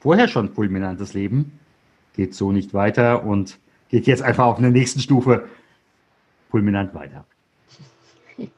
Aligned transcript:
vorher 0.00 0.26
schon 0.28 0.52
fulminantes 0.52 1.14
Leben 1.14 1.58
geht 2.16 2.34
so 2.34 2.50
nicht 2.50 2.74
weiter 2.74 3.24
und 3.24 3.58
geht 3.88 4.06
jetzt 4.06 4.22
einfach 4.22 4.46
auf 4.46 4.58
eine 4.58 4.70
nächsten 4.70 5.00
Stufe 5.00 5.48
fulminant 6.50 6.94
weiter? 6.94 7.24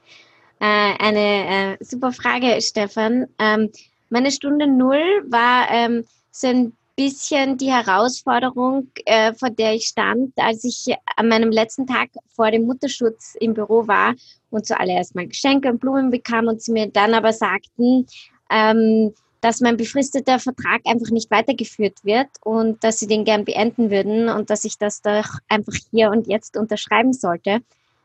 Äh, 0.65 0.95
eine 1.01 1.77
äh, 1.81 1.85
super 1.85 2.13
Frage, 2.13 2.63
Stefan. 2.63 3.27
Ähm, 3.41 3.71
meine 4.11 4.31
Stunde 4.31 4.69
Null 4.69 5.03
war 5.29 5.69
ähm, 5.73 6.05
so 6.31 6.47
ein 6.47 6.73
bisschen 6.95 7.59
die 7.59 7.73
Herausforderung, 7.73 8.87
äh, 9.07 9.35
vor 9.35 9.51
der 9.51 9.75
ich 9.75 9.87
stand, 9.87 10.33
als 10.37 10.63
ich 10.63 10.95
an 11.17 11.27
meinem 11.27 11.51
letzten 11.51 11.85
Tag 11.85 12.11
vor 12.29 12.53
dem 12.53 12.67
Mutterschutz 12.67 13.35
im 13.41 13.55
Büro 13.55 13.89
war 13.89 14.15
und 14.51 14.65
zuallererst 14.65 15.17
mal 15.17 15.27
Geschenke 15.27 15.69
und 15.69 15.81
Blumen 15.81 16.13
bekam 16.13 16.47
und 16.47 16.63
sie 16.63 16.71
mir 16.71 16.87
dann 16.87 17.15
aber 17.15 17.33
sagten, 17.33 18.07
ähm, 18.49 19.13
dass 19.43 19.61
mein 19.61 19.77
befristeter 19.77 20.39
Vertrag 20.39 20.81
einfach 20.87 21.11
nicht 21.11 21.31
weitergeführt 21.31 22.05
wird 22.05 22.29
und 22.43 22.83
dass 22.83 23.01
sie 23.01 23.09
den 23.09 23.25
gern 23.25 23.45
beenden 23.45 23.91
würden 23.91 24.29
und 24.29 24.49
dass 24.51 24.65
ich 24.65 24.79
das 24.79 25.03
doch 25.03 25.27
einfach 25.49 25.75
hier 25.91 26.11
und 26.11 26.29
jetzt 26.29 26.57
unterschreiben 26.57 27.13
sollte, 27.13 27.61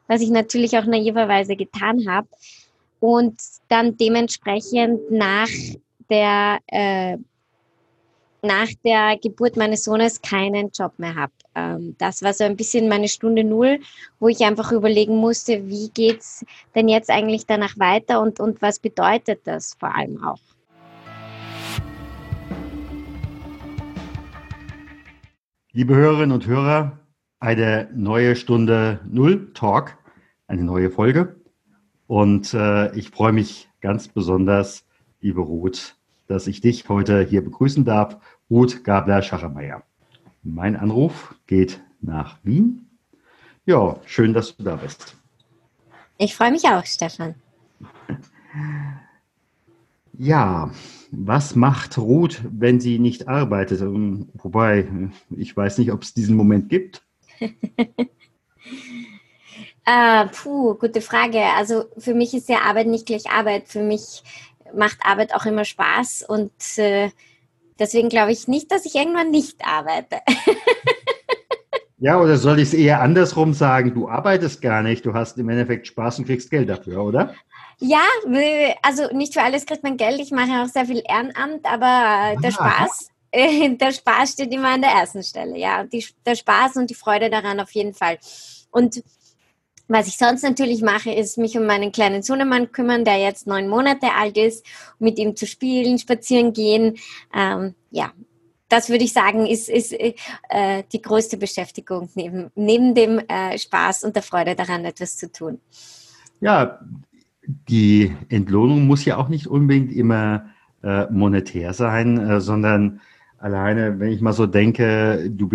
was 0.07 0.21
ich 0.21 0.29
natürlich 0.29 0.77
auch 0.77 0.85
naiverweise 0.85 1.55
getan 1.55 2.09
habe 2.09 2.27
und 2.99 3.39
dann 3.69 3.95
dementsprechend 3.97 5.11
nach 5.11 5.47
der 6.09 6.57
äh, 6.67 7.17
nach 8.41 8.69
der 8.83 9.17
Geburt 9.17 9.57
meines 9.57 9.83
Sohnes 9.83 10.21
keinen 10.21 10.71
Job 10.71 10.93
mehr 10.97 11.15
habe. 11.15 11.33
Ähm, 11.55 11.95
das 11.97 12.23
war 12.23 12.33
so 12.33 12.45
ein 12.45 12.55
bisschen 12.55 12.87
meine 12.87 13.09
Stunde 13.09 13.43
Null, 13.43 13.79
wo 14.19 14.27
ich 14.27 14.41
einfach 14.41 14.71
überlegen 14.71 15.17
musste, 15.17 15.67
wie 15.67 15.89
geht 15.89 16.21
es 16.21 16.45
denn 16.73 16.87
jetzt 16.87 17.09
eigentlich 17.09 17.45
danach 17.45 17.77
weiter 17.77 18.21
und, 18.21 18.39
und 18.39 18.61
was 18.61 18.79
bedeutet 18.79 19.41
das 19.45 19.75
vor 19.79 19.93
allem 19.93 20.23
auch. 20.23 20.39
Liebe 25.77 25.93
Hörerinnen 25.93 26.31
und 26.31 26.47
Hörer, 26.47 26.97
eine 27.39 27.87
neue 27.93 28.35
Stunde 28.35 28.99
Null 29.07 29.53
Talk, 29.53 29.95
eine 30.47 30.63
neue 30.63 30.89
Folge. 30.89 31.35
Und 32.07 32.51
äh, 32.55 32.91
ich 32.97 33.11
freue 33.11 33.31
mich 33.31 33.69
ganz 33.79 34.07
besonders, 34.07 34.87
liebe 35.21 35.41
Ruth, 35.41 35.95
dass 36.25 36.47
ich 36.47 36.61
dich 36.61 36.89
heute 36.89 37.21
hier 37.21 37.43
begrüßen 37.43 37.85
darf. 37.85 38.17
Ruth 38.49 38.83
Gabler-Schachermeier. 38.83 39.83
Mein 40.41 40.75
Anruf 40.75 41.35
geht 41.45 41.79
nach 42.01 42.39
Wien. 42.41 42.89
Ja, 43.67 43.97
schön, 44.07 44.33
dass 44.33 44.57
du 44.57 44.63
da 44.63 44.77
bist. 44.77 45.15
Ich 46.17 46.35
freue 46.35 46.49
mich 46.49 46.63
auch, 46.63 46.85
Stefan. 46.87 47.35
Ja, 50.19 50.71
was 51.11 51.55
macht 51.55 51.97
Ruth, 51.97 52.41
wenn 52.49 52.79
sie 52.79 52.97
nicht 52.97 53.27
arbeitet? 53.27 53.81
Ähm, 53.81 54.29
wobei, 54.33 54.87
ich 55.35 55.55
weiß 55.55 55.77
nicht, 55.77 55.91
ob 55.91 56.01
es 56.01 56.13
diesen 56.15 56.35
Moment 56.35 56.69
gibt. 56.69 57.03
äh, 59.85 60.25
puh, 60.33 60.73
gute 60.75 61.01
Frage. 61.01 61.41
Also 61.55 61.85
für 61.97 62.15
mich 62.15 62.33
ist 62.33 62.49
ja 62.49 62.61
Arbeit 62.61 62.87
nicht 62.87 63.05
gleich 63.05 63.29
Arbeit. 63.29 63.67
Für 63.67 63.83
mich 63.83 64.23
macht 64.73 64.97
Arbeit 65.03 65.35
auch 65.35 65.45
immer 65.45 65.65
Spaß 65.65 66.25
und 66.27 66.51
äh, 66.77 67.11
deswegen 67.77 68.09
glaube 68.09 68.31
ich 68.31 68.47
nicht, 68.47 68.71
dass 68.71 68.85
ich 68.85 68.95
irgendwann 68.95 69.29
nicht 69.29 69.63
arbeite. 69.65 70.17
ja, 71.99 72.19
oder 72.19 72.37
soll 72.37 72.57
ich 72.57 72.69
es 72.69 72.73
eher 72.73 73.01
andersrum 73.01 73.53
sagen? 73.53 73.93
Du 73.93 74.09
arbeitest 74.09 74.63
gar 74.63 74.81
nicht, 74.81 75.05
du 75.05 75.13
hast 75.13 75.37
im 75.37 75.49
Endeffekt 75.49 75.85
Spaß 75.85 76.19
und 76.19 76.25
kriegst 76.25 76.49
Geld 76.49 76.69
dafür, 76.69 77.03
oder? 77.03 77.35
Ja, 77.79 78.01
also 78.81 79.07
nicht 79.13 79.33
für 79.33 79.43
alles 79.43 79.65
kriegt 79.65 79.83
man 79.83 79.97
Geld. 79.97 80.19
Ich 80.19 80.31
mache 80.31 80.63
auch 80.63 80.67
sehr 80.67 80.85
viel 80.85 81.03
Ehrenamt, 81.07 81.65
aber 81.65 82.39
der 82.41 82.51
Spaß, 82.51 83.09
äh, 83.31 83.69
der 83.75 83.91
Spaß 83.91 84.33
steht 84.33 84.51
immer 84.51 84.69
an 84.69 84.81
der 84.81 84.91
ersten 84.91 85.23
Stelle. 85.23 85.57
Ja, 85.57 85.83
die, 85.83 86.03
der 86.25 86.35
Spaß 86.35 86.77
und 86.77 86.89
die 86.89 86.95
Freude 86.95 87.29
daran 87.29 87.59
auf 87.59 87.71
jeden 87.71 87.93
Fall. 87.93 88.17
Und 88.71 89.03
was 89.87 90.07
ich 90.07 90.17
sonst 90.17 90.43
natürlich 90.43 90.81
mache, 90.81 91.11
ist 91.11 91.37
mich 91.37 91.57
um 91.57 91.65
meinen 91.65 91.91
kleinen 91.91 92.23
Sohnemann 92.23 92.71
kümmern, 92.71 93.05
der 93.05 93.17
jetzt 93.17 93.47
neun 93.47 93.69
Monate 93.69 94.13
alt 94.13 94.37
ist, 94.37 94.65
mit 94.99 95.17
ihm 95.17 95.35
zu 95.35 95.45
spielen, 95.45 95.97
spazieren 95.97 96.53
gehen. 96.53 96.97
Ähm, 97.33 97.73
ja, 97.91 98.11
das 98.69 98.89
würde 98.89 99.05
ich 99.05 99.13
sagen, 99.13 99.45
ist, 99.45 99.69
ist 99.69 99.93
äh, 99.93 100.83
die 100.91 101.01
größte 101.01 101.37
Beschäftigung 101.37 102.09
neben, 102.15 102.51
neben 102.55 102.95
dem 102.95 103.19
äh, 103.19 103.57
Spaß 103.57 104.03
und 104.03 104.15
der 104.15 104.23
Freude 104.23 104.55
daran, 104.55 104.83
etwas 104.83 105.15
zu 105.15 105.31
tun. 105.31 105.61
Ja, 106.41 106.79
die 107.47 108.15
Entlohnung 108.29 108.87
muss 108.87 109.05
ja 109.05 109.17
auch 109.17 109.29
nicht 109.29 109.47
unbedingt 109.47 109.91
immer 109.91 110.49
äh, 110.83 111.05
monetär 111.09 111.73
sein, 111.73 112.17
äh, 112.17 112.41
sondern 112.41 112.99
alleine, 113.37 113.99
wenn 113.99 114.11
ich 114.11 114.21
mal 114.21 114.33
so 114.33 114.45
denke, 114.45 115.29
du 115.29 115.47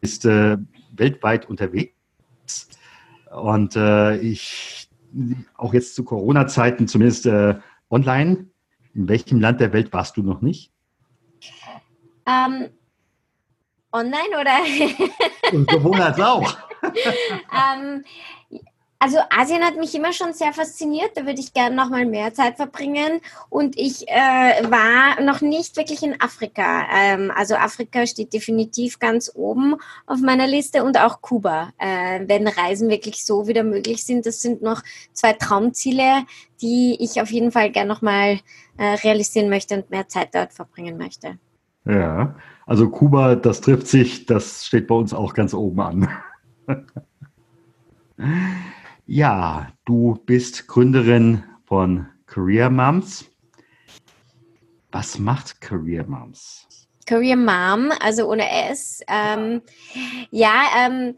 bist 0.00 0.24
äh, 0.24 0.56
weltweit 0.92 1.48
unterwegs 1.48 2.68
und 3.32 3.74
äh, 3.76 4.16
ich, 4.18 4.88
auch 5.56 5.74
jetzt 5.74 5.96
zu 5.96 6.04
Corona-Zeiten, 6.04 6.86
zumindest 6.86 7.26
äh, 7.26 7.56
online, 7.90 8.46
in 8.94 9.08
welchem 9.08 9.40
Land 9.40 9.60
der 9.60 9.72
Welt 9.72 9.92
warst 9.92 10.16
du 10.16 10.22
noch 10.22 10.40
nicht? 10.40 10.72
Um, 12.26 12.62
ähm, 12.62 12.68
online 13.92 14.40
oder? 14.40 15.66
Sowohl 15.72 16.00
als 16.00 16.20
auch. 16.20 16.56
um, 16.82 16.92
ähm, 17.84 18.04
also 19.02 19.16
Asien 19.30 19.64
hat 19.64 19.78
mich 19.78 19.94
immer 19.94 20.12
schon 20.12 20.34
sehr 20.34 20.52
fasziniert. 20.52 21.12
Da 21.14 21.24
würde 21.24 21.40
ich 21.40 21.54
gerne 21.54 21.74
noch 21.74 21.88
mal 21.88 22.04
mehr 22.04 22.34
Zeit 22.34 22.56
verbringen. 22.56 23.22
Und 23.48 23.78
ich 23.78 24.06
äh, 24.08 24.70
war 24.70 25.22
noch 25.22 25.40
nicht 25.40 25.78
wirklich 25.78 26.02
in 26.02 26.20
Afrika. 26.20 26.86
Ähm, 26.94 27.32
also 27.34 27.54
Afrika 27.54 28.06
steht 28.06 28.34
definitiv 28.34 28.98
ganz 28.98 29.32
oben 29.34 29.76
auf 30.06 30.20
meiner 30.20 30.46
Liste 30.46 30.84
und 30.84 31.00
auch 31.00 31.22
Kuba. 31.22 31.70
Äh, 31.78 32.24
wenn 32.26 32.46
Reisen 32.46 32.90
wirklich 32.90 33.24
so 33.24 33.48
wieder 33.48 33.64
möglich 33.64 34.04
sind, 34.04 34.26
das 34.26 34.42
sind 34.42 34.60
noch 34.60 34.82
zwei 35.14 35.32
Traumziele, 35.32 36.26
die 36.60 36.98
ich 37.00 37.22
auf 37.22 37.30
jeden 37.30 37.52
Fall 37.52 37.70
gerne 37.70 37.88
noch 37.88 38.02
mal 38.02 38.38
äh, 38.76 38.84
realisieren 39.02 39.48
möchte 39.48 39.76
und 39.76 39.90
mehr 39.90 40.08
Zeit 40.08 40.34
dort 40.34 40.52
verbringen 40.52 40.98
möchte. 40.98 41.38
Ja, 41.86 42.34
also 42.66 42.90
Kuba, 42.90 43.34
das 43.34 43.62
trifft 43.62 43.86
sich. 43.86 44.26
Das 44.26 44.66
steht 44.66 44.88
bei 44.88 44.94
uns 44.94 45.14
auch 45.14 45.32
ganz 45.32 45.54
oben 45.54 45.80
an. 45.80 46.08
Ja, 49.12 49.66
du 49.86 50.20
bist 50.24 50.68
Gründerin 50.68 51.42
von 51.64 52.06
Career 52.26 52.70
Moms. 52.70 53.24
Was 54.92 55.18
macht 55.18 55.60
Career 55.60 56.06
Moms? 56.06 56.68
Career 57.06 57.34
Mom, 57.34 57.90
also 57.98 58.30
ohne 58.30 58.48
S. 58.68 59.02
Ähm, 59.08 59.62
ja, 60.30 60.62
ähm, 60.78 61.16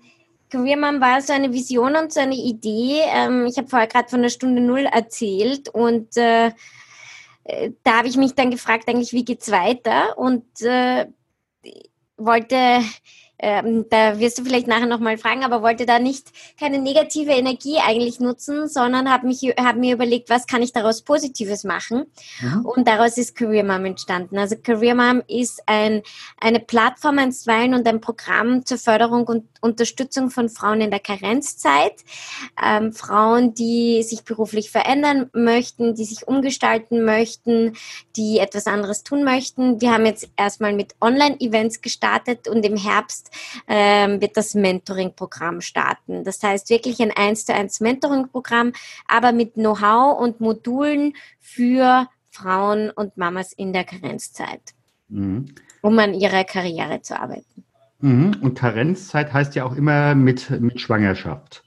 Career 0.48 0.78
Mom 0.78 1.02
war 1.02 1.20
so 1.20 1.34
eine 1.34 1.52
Vision 1.52 1.94
und 1.94 2.14
so 2.14 2.20
eine 2.20 2.34
Idee. 2.34 3.02
Ähm, 3.12 3.44
ich 3.44 3.58
habe 3.58 3.68
vorher 3.68 3.88
gerade 3.88 4.08
von 4.08 4.22
der 4.22 4.30
Stunde 4.30 4.62
Null 4.62 4.86
erzählt 4.90 5.68
und 5.68 6.16
äh, 6.16 6.46
äh 7.44 7.72
da 7.84 7.98
habe 7.98 8.08
ich 8.08 8.16
mich 8.16 8.34
dann 8.34 8.50
gefragt, 8.50 8.88
eigentlich, 8.88 9.12
wie 9.12 9.26
geht's 9.26 9.50
weiter? 9.50 10.16
Und 10.16 10.46
äh, 10.62 11.08
wollte 12.16 12.80
ähm, 13.42 13.86
da 13.90 14.20
wirst 14.20 14.38
du 14.38 14.44
vielleicht 14.44 14.68
nachher 14.68 14.86
nochmal 14.86 15.18
fragen, 15.18 15.42
aber 15.42 15.62
wollte 15.62 15.84
da 15.84 15.98
nicht 15.98 16.28
keine 16.58 16.78
negative 16.78 17.32
Energie 17.32 17.78
eigentlich 17.84 18.20
nutzen, 18.20 18.68
sondern 18.68 19.10
habe 19.10 19.28
hab 19.28 19.76
mir 19.76 19.94
überlegt, 19.94 20.30
was 20.30 20.46
kann 20.46 20.62
ich 20.62 20.72
daraus 20.72 21.02
Positives 21.02 21.64
machen? 21.64 22.04
Mhm. 22.40 22.64
Und 22.64 22.86
daraus 22.86 23.18
ist 23.18 23.34
Career 23.34 23.64
Mom 23.64 23.84
entstanden. 23.84 24.38
Also 24.38 24.54
Career 24.56 24.94
Mom 24.94 25.22
ist 25.26 25.60
ein, 25.66 26.02
eine 26.40 26.60
Plattform 26.60 27.18
einstweilen 27.18 27.74
und 27.74 27.86
ein 27.88 28.00
Programm 28.00 28.64
zur 28.64 28.78
Förderung 28.78 29.26
und 29.26 29.44
Unterstützung 29.60 30.30
von 30.30 30.48
Frauen 30.48 30.80
in 30.80 30.90
der 30.90 31.00
Karenzzeit. 31.00 31.94
Ähm, 32.62 32.92
Frauen, 32.92 33.54
die 33.54 34.04
sich 34.04 34.22
beruflich 34.22 34.70
verändern 34.70 35.30
möchten, 35.32 35.96
die 35.96 36.04
sich 36.04 36.28
umgestalten 36.28 37.04
möchten, 37.04 37.76
die 38.14 38.38
etwas 38.38 38.68
anderes 38.68 39.02
tun 39.02 39.24
möchten. 39.24 39.80
Wir 39.80 39.92
haben 39.92 40.06
jetzt 40.06 40.28
erstmal 40.36 40.72
mit 40.72 40.94
Online-Events 41.00 41.80
gestartet 41.80 42.46
und 42.46 42.64
im 42.64 42.76
Herbst 42.76 43.31
ähm, 43.68 44.20
wird 44.20 44.36
das 44.36 44.54
Mentoring-Programm 44.54 45.60
starten. 45.60 46.24
Das 46.24 46.42
heißt 46.42 46.70
wirklich 46.70 47.00
ein 47.00 47.10
1 47.10 47.46
zu 47.46 47.54
1 47.54 47.80
Mentoring-Programm, 47.80 48.72
aber 49.08 49.32
mit 49.32 49.54
Know-how 49.54 50.18
und 50.20 50.40
Modulen 50.40 51.14
für 51.40 52.08
Frauen 52.30 52.90
und 52.90 53.16
Mamas 53.16 53.52
in 53.52 53.72
der 53.72 53.84
Karenzzeit. 53.84 54.60
mhm. 55.12 55.54
um 55.82 55.98
an 55.98 56.14
ihrer 56.14 56.44
Karriere 56.44 57.02
zu 57.02 57.18
arbeiten. 57.18 57.64
Mhm. 58.00 58.36
Und 58.40 58.58
Karenzzeit 58.58 59.32
heißt 59.32 59.54
ja 59.54 59.64
auch 59.64 59.76
immer 59.76 60.14
mit, 60.14 60.50
mit 60.50 60.80
Schwangerschaft. 60.80 61.62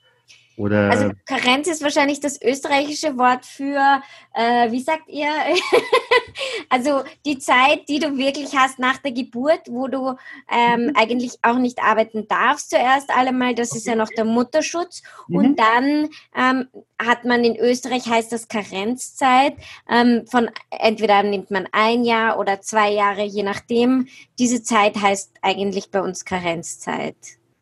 Oder 0.58 0.90
also 0.90 1.12
Karenz 1.26 1.68
ist 1.68 1.84
wahrscheinlich 1.84 2.22
das 2.22 2.42
österreichische 2.42 3.18
Wort 3.18 3.46
für, 3.46 4.02
äh, 4.34 4.72
wie 4.72 4.80
sagt 4.80 5.10
ihr? 5.10 5.28
also 6.70 7.04
die 7.26 7.38
Zeit, 7.40 7.90
die 7.90 8.00
du 8.00 8.18
wirklich 8.18 8.56
hast 8.56 8.80
nach 8.80 8.98
der 8.98 9.12
Geburt, 9.12 9.62
wo 9.68 9.88
du 9.88 10.16
ähm, 10.50 10.88
mhm. 10.88 10.94
eigentlich 10.96 11.40
auch 11.42 11.58
nicht 11.58 11.80
arbeiten 11.80 12.28
darfst 12.28 12.70
zuerst 12.70 13.10
allemal, 13.10 13.54
das 13.54 13.72
okay. 13.72 13.80
ist 13.80 13.88
ja 13.88 13.96
noch 13.96 14.10
der 14.10 14.24
Mutterschutz. 14.26 15.04
Mhm. 15.28 15.36
Und 15.36 15.60
dann 15.60 16.10
ähm, 16.36 16.68
hat 17.00 17.26
man 17.26 17.44
in 17.44 17.58
Österreich, 17.58 18.08
heißt 18.08 18.32
das 18.32 18.48
Karenzzeit, 18.48 19.56
ähm, 19.90 20.26
von 20.28 20.50
entweder 20.70 21.22
nimmt 21.24 21.52
man 21.52 21.68
ein 21.74 22.06
Jahr 22.06 22.40
oder 22.40 22.62
zwei 22.62 22.92
Jahre, 22.92 23.24
je 23.24 23.44
nachdem. 23.44 24.08
Diese 24.40 24.64
Zeit 24.64 24.96
heißt 24.96 25.32
eigentlich 25.42 25.92
bei 25.92 26.02
uns 26.02 26.24
Karenzzeit. 26.24 27.16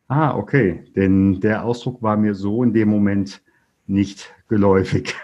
Ah, 0.08 0.36
okay. 0.36 0.84
Denn 0.94 1.40
der 1.40 1.64
Ausdruck 1.64 2.02
war 2.02 2.16
mir 2.16 2.34
so 2.34 2.62
in 2.62 2.72
dem 2.72 2.88
Moment 2.88 3.42
nicht 3.86 4.32
geläufig. 4.48 5.14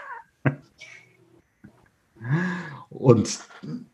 Und 2.91 3.41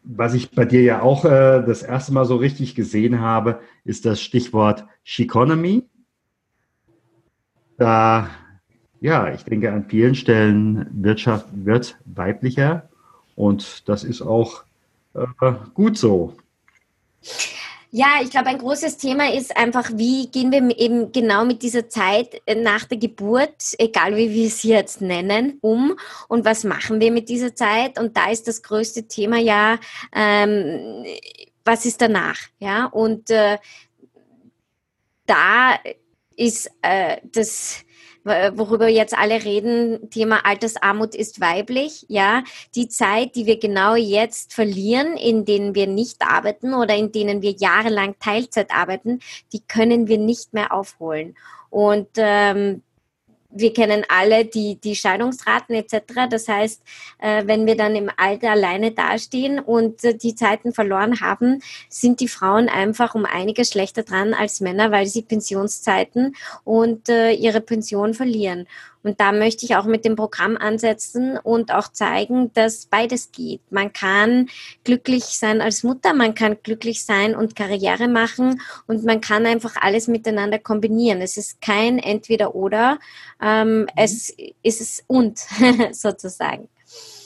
was 0.02 0.34
ich 0.34 0.50
bei 0.50 0.64
dir 0.64 0.82
ja 0.82 1.02
auch 1.02 1.24
äh, 1.24 1.62
das 1.64 1.82
erste 1.82 2.12
Mal 2.12 2.24
so 2.24 2.36
richtig 2.36 2.74
gesehen 2.74 3.20
habe, 3.20 3.60
ist 3.84 4.06
das 4.06 4.20
Stichwort 4.20 4.84
Sheconomy. 5.04 5.84
Da, 7.76 8.30
ja, 9.00 9.32
ich 9.32 9.44
denke, 9.44 9.72
an 9.72 9.84
vielen 9.88 10.14
Stellen 10.14 10.88
Wirtschaft 11.02 11.46
wird 11.52 11.98
weiblicher 12.06 12.88
und 13.34 13.88
das 13.88 14.02
ist 14.02 14.22
auch 14.22 14.64
äh, 15.14 15.52
gut 15.74 15.98
so. 15.98 16.36
Ja, 17.98 18.20
ich 18.22 18.28
glaube, 18.28 18.48
ein 18.48 18.58
großes 18.58 18.98
Thema 18.98 19.32
ist 19.32 19.56
einfach, 19.56 19.90
wie 19.94 20.30
gehen 20.30 20.52
wir 20.52 20.78
eben 20.78 21.12
genau 21.12 21.46
mit 21.46 21.62
dieser 21.62 21.88
Zeit 21.88 22.42
äh, 22.44 22.54
nach 22.54 22.84
der 22.84 22.98
Geburt, 22.98 23.74
egal 23.78 24.16
wie 24.16 24.34
wir 24.34 24.50
sie 24.50 24.68
jetzt 24.68 25.00
nennen, 25.00 25.56
um 25.62 25.96
und 26.28 26.44
was 26.44 26.62
machen 26.62 27.00
wir 27.00 27.10
mit 27.10 27.30
dieser 27.30 27.54
Zeit? 27.54 27.98
Und 27.98 28.14
da 28.14 28.28
ist 28.30 28.48
das 28.48 28.62
größte 28.62 29.08
Thema 29.08 29.38
ja, 29.38 29.78
ähm, 30.14 31.06
was 31.64 31.86
ist 31.86 32.02
danach? 32.02 32.36
Ja, 32.58 32.84
und 32.84 33.30
äh, 33.30 33.56
da 35.24 35.76
ist 36.36 36.70
äh, 36.82 37.16
das 37.32 37.85
worüber 38.26 38.88
jetzt 38.88 39.16
alle 39.16 39.44
reden, 39.44 40.10
Thema 40.10 40.44
Altersarmut 40.44 41.14
ist 41.14 41.40
weiblich, 41.40 42.04
ja, 42.08 42.42
die 42.74 42.88
Zeit, 42.88 43.36
die 43.36 43.46
wir 43.46 43.58
genau 43.58 43.94
jetzt 43.94 44.52
verlieren, 44.52 45.16
in 45.16 45.44
denen 45.44 45.74
wir 45.74 45.86
nicht 45.86 46.22
arbeiten 46.22 46.74
oder 46.74 46.96
in 46.96 47.12
denen 47.12 47.40
wir 47.40 47.52
jahrelang 47.52 48.16
Teilzeit 48.18 48.72
arbeiten, 48.74 49.20
die 49.52 49.60
können 49.60 50.08
wir 50.08 50.18
nicht 50.18 50.52
mehr 50.52 50.72
aufholen. 50.72 51.36
Und 51.70 52.08
ähm, 52.16 52.82
wir 53.58 53.72
kennen 53.72 54.04
alle 54.08 54.44
die, 54.44 54.80
die 54.80 54.94
Scheidungsraten 54.94 55.74
etc. 55.74 56.28
Das 56.30 56.48
heißt, 56.48 56.82
äh, 57.18 57.42
wenn 57.46 57.66
wir 57.66 57.76
dann 57.76 57.96
im 57.96 58.10
Alter 58.16 58.50
alleine 58.50 58.92
dastehen 58.92 59.58
und 59.58 60.04
äh, 60.04 60.14
die 60.14 60.34
Zeiten 60.34 60.72
verloren 60.72 61.20
haben, 61.20 61.62
sind 61.88 62.20
die 62.20 62.28
Frauen 62.28 62.68
einfach 62.68 63.14
um 63.14 63.24
einiges 63.24 63.70
schlechter 63.70 64.02
dran 64.02 64.34
als 64.34 64.60
Männer, 64.60 64.90
weil 64.90 65.06
sie 65.06 65.22
Pensionszeiten 65.22 66.36
und 66.64 67.08
äh, 67.08 67.32
ihre 67.32 67.60
Pension 67.60 68.14
verlieren. 68.14 68.66
Und 69.06 69.20
da 69.20 69.30
möchte 69.30 69.64
ich 69.64 69.76
auch 69.76 69.84
mit 69.84 70.04
dem 70.04 70.16
Programm 70.16 70.56
ansetzen 70.56 71.38
und 71.38 71.72
auch 71.72 71.86
zeigen, 71.92 72.52
dass 72.54 72.86
beides 72.86 73.30
geht. 73.30 73.60
Man 73.70 73.92
kann 73.92 74.48
glücklich 74.82 75.22
sein 75.22 75.60
als 75.60 75.84
Mutter, 75.84 76.12
man 76.12 76.34
kann 76.34 76.56
glücklich 76.64 77.04
sein 77.04 77.36
und 77.36 77.54
Karriere 77.54 78.08
machen 78.08 78.60
und 78.88 79.04
man 79.04 79.20
kann 79.20 79.46
einfach 79.46 79.76
alles 79.80 80.08
miteinander 80.08 80.58
kombinieren. 80.58 81.20
Es 81.20 81.36
ist 81.36 81.60
kein 81.60 82.00
Entweder-Oder, 82.00 82.98
ähm, 83.40 83.82
mhm. 83.82 83.86
es 83.94 84.34
ist 84.64 84.80
es 84.80 85.04
und 85.06 85.38
sozusagen. 85.92 86.68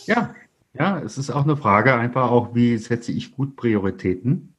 Ja, 0.05 0.35
ja, 0.75 1.00
es 1.00 1.17
ist 1.17 1.31
auch 1.31 1.44
eine 1.44 1.56
Frage 1.56 1.94
einfach 1.94 2.31
auch, 2.31 2.55
wie 2.55 2.76
setze 2.76 3.11
ich 3.11 3.35
gut 3.35 3.56
Prioritäten? 3.56 4.55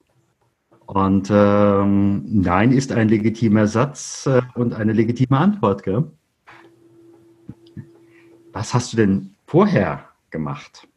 Und 0.87 1.29
ähm, 1.31 2.23
nein 2.25 2.71
ist 2.71 2.91
ein 2.91 3.09
legitimer 3.09 3.67
Satz 3.67 4.25
äh, 4.25 4.41
und 4.55 4.73
eine 4.73 4.93
legitime 4.93 5.37
Antwort, 5.37 5.83
gell? 5.83 6.11
Was 8.53 8.73
hast 8.73 8.93
du 8.93 8.97
denn 8.97 9.35
vorher 9.45 10.09
gemacht? 10.29 10.87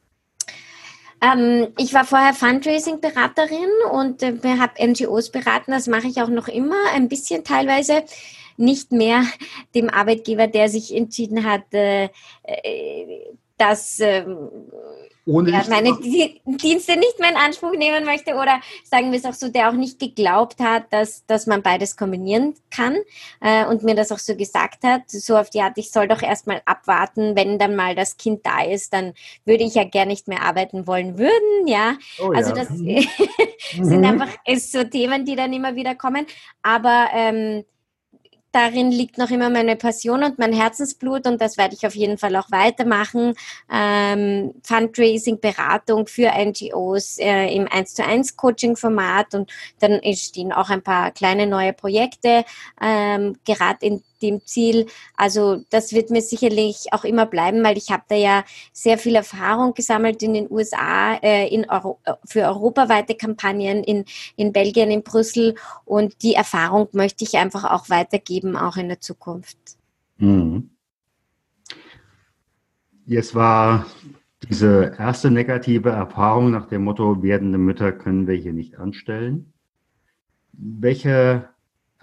Ähm, 1.20 1.68
ich 1.78 1.94
war 1.94 2.04
vorher 2.04 2.34
Fundraising-Beraterin 2.34 3.70
und 3.92 4.22
äh, 4.22 4.58
habe 4.58 4.86
NGOs 4.86 5.30
beraten. 5.30 5.70
Das 5.70 5.86
mache 5.86 6.08
ich 6.08 6.20
auch 6.20 6.28
noch 6.28 6.48
immer, 6.48 6.76
ein 6.92 7.08
bisschen 7.08 7.44
teilweise. 7.44 8.04
Nicht 8.56 8.92
mehr 8.92 9.24
dem 9.74 9.90
Arbeitgeber, 9.90 10.46
der 10.46 10.68
sich 10.68 10.94
entschieden 10.94 11.44
hat, 11.44 11.72
äh, 11.72 12.08
äh 12.44 13.34
dass 13.56 14.00
ähm, 14.00 14.50
ohne 15.26 15.52
ja, 15.52 15.64
meine 15.68 15.96
Dienste 16.00 16.96
nicht 16.96 17.18
mehr 17.18 17.30
in 17.30 17.36
Anspruch 17.36 17.72
nehmen 17.72 18.04
möchte 18.04 18.34
oder 18.34 18.60
sagen 18.84 19.10
wir 19.10 19.18
es 19.18 19.24
auch 19.24 19.32
so, 19.32 19.48
der 19.48 19.70
auch 19.70 19.74
nicht 19.74 19.98
geglaubt 19.98 20.60
hat, 20.60 20.92
dass, 20.92 21.24
dass 21.26 21.46
man 21.46 21.62
beides 21.62 21.96
kombinieren 21.96 22.54
kann 22.70 22.96
äh, 23.40 23.64
und 23.66 23.82
mir 23.82 23.94
das 23.94 24.12
auch 24.12 24.18
so 24.18 24.36
gesagt 24.36 24.84
hat, 24.84 25.02
so 25.10 25.36
auf 25.36 25.48
die 25.50 25.62
Art, 25.62 25.78
ich 25.78 25.90
soll 25.90 26.08
doch 26.08 26.22
erstmal 26.22 26.60
abwarten, 26.66 27.36
wenn 27.36 27.58
dann 27.58 27.74
mal 27.74 27.94
das 27.94 28.16
Kind 28.16 28.44
da 28.44 28.64
ist, 28.64 28.92
dann 28.92 29.14
würde 29.44 29.64
ich 29.64 29.74
ja 29.74 29.84
gar 29.84 30.04
nicht 30.04 30.28
mehr 30.28 30.42
arbeiten 30.42 30.86
wollen 30.86 31.18
würden, 31.18 31.66
ja. 31.66 31.96
Oh, 32.20 32.32
also 32.32 32.50
ja. 32.50 32.56
das 32.56 32.70
mhm. 32.70 33.06
sind 33.82 34.00
mhm. 34.00 34.04
einfach 34.04 34.28
ist 34.44 34.72
so 34.72 34.84
Themen, 34.84 35.24
die 35.24 35.36
dann 35.36 35.52
immer 35.52 35.74
wieder 35.74 35.94
kommen, 35.94 36.26
aber 36.62 37.08
ähm, 37.14 37.64
darin 38.54 38.90
liegt 38.90 39.18
noch 39.18 39.30
immer 39.30 39.50
meine 39.50 39.76
Passion 39.76 40.22
und 40.22 40.38
mein 40.38 40.52
Herzensblut 40.52 41.26
und 41.26 41.40
das 41.40 41.58
werde 41.58 41.74
ich 41.74 41.86
auf 41.86 41.94
jeden 41.94 42.18
Fall 42.18 42.36
auch 42.36 42.50
weitermachen. 42.50 43.34
Ähm, 43.72 44.54
Fundraising, 44.62 45.40
Beratung 45.40 46.06
für 46.06 46.30
NGOs 46.30 47.18
äh, 47.18 47.54
im 47.54 47.66
1 47.68 47.94
zu 47.94 48.04
1 48.04 48.36
Coaching-Format 48.36 49.34
und 49.34 49.52
dann 49.80 49.92
entstehen 49.92 50.52
auch 50.52 50.70
ein 50.70 50.82
paar 50.82 51.10
kleine 51.10 51.46
neue 51.46 51.72
Projekte, 51.72 52.44
ähm, 52.80 53.36
gerade 53.44 53.84
in 53.84 54.02
dem 54.24 54.44
Ziel. 54.44 54.86
Also 55.16 55.64
das 55.70 55.92
wird 55.92 56.10
mir 56.10 56.22
sicherlich 56.22 56.86
auch 56.92 57.04
immer 57.04 57.26
bleiben, 57.26 57.62
weil 57.62 57.76
ich 57.76 57.90
habe 57.90 58.04
da 58.08 58.16
ja 58.16 58.44
sehr 58.72 58.98
viel 58.98 59.14
Erfahrung 59.14 59.74
gesammelt 59.74 60.22
in 60.22 60.34
den 60.34 60.50
USA, 60.50 61.14
äh, 61.22 61.48
in 61.48 61.68
Euro 61.68 62.00
für 62.24 62.42
europaweite 62.42 63.14
Kampagnen 63.14 63.84
in, 63.84 64.04
in 64.36 64.52
Belgien, 64.52 64.90
in 64.90 65.02
Brüssel 65.02 65.54
und 65.84 66.22
die 66.22 66.34
Erfahrung 66.34 66.88
möchte 66.92 67.24
ich 67.24 67.36
einfach 67.36 67.64
auch 67.64 67.90
weitergeben, 67.90 68.56
auch 68.56 68.76
in 68.76 68.88
der 68.88 69.00
Zukunft. 69.00 69.58
Mhm. 70.18 70.70
Jetzt 73.06 73.34
war 73.34 73.86
diese 74.48 74.96
erste 74.98 75.30
negative 75.30 75.90
Erfahrung 75.90 76.50
nach 76.50 76.66
dem 76.66 76.84
Motto, 76.84 77.22
werdende 77.22 77.58
Mütter 77.58 77.92
können 77.92 78.26
wir 78.26 78.34
hier 78.34 78.52
nicht 78.52 78.78
anstellen. 78.78 79.52
Welche 80.52 81.48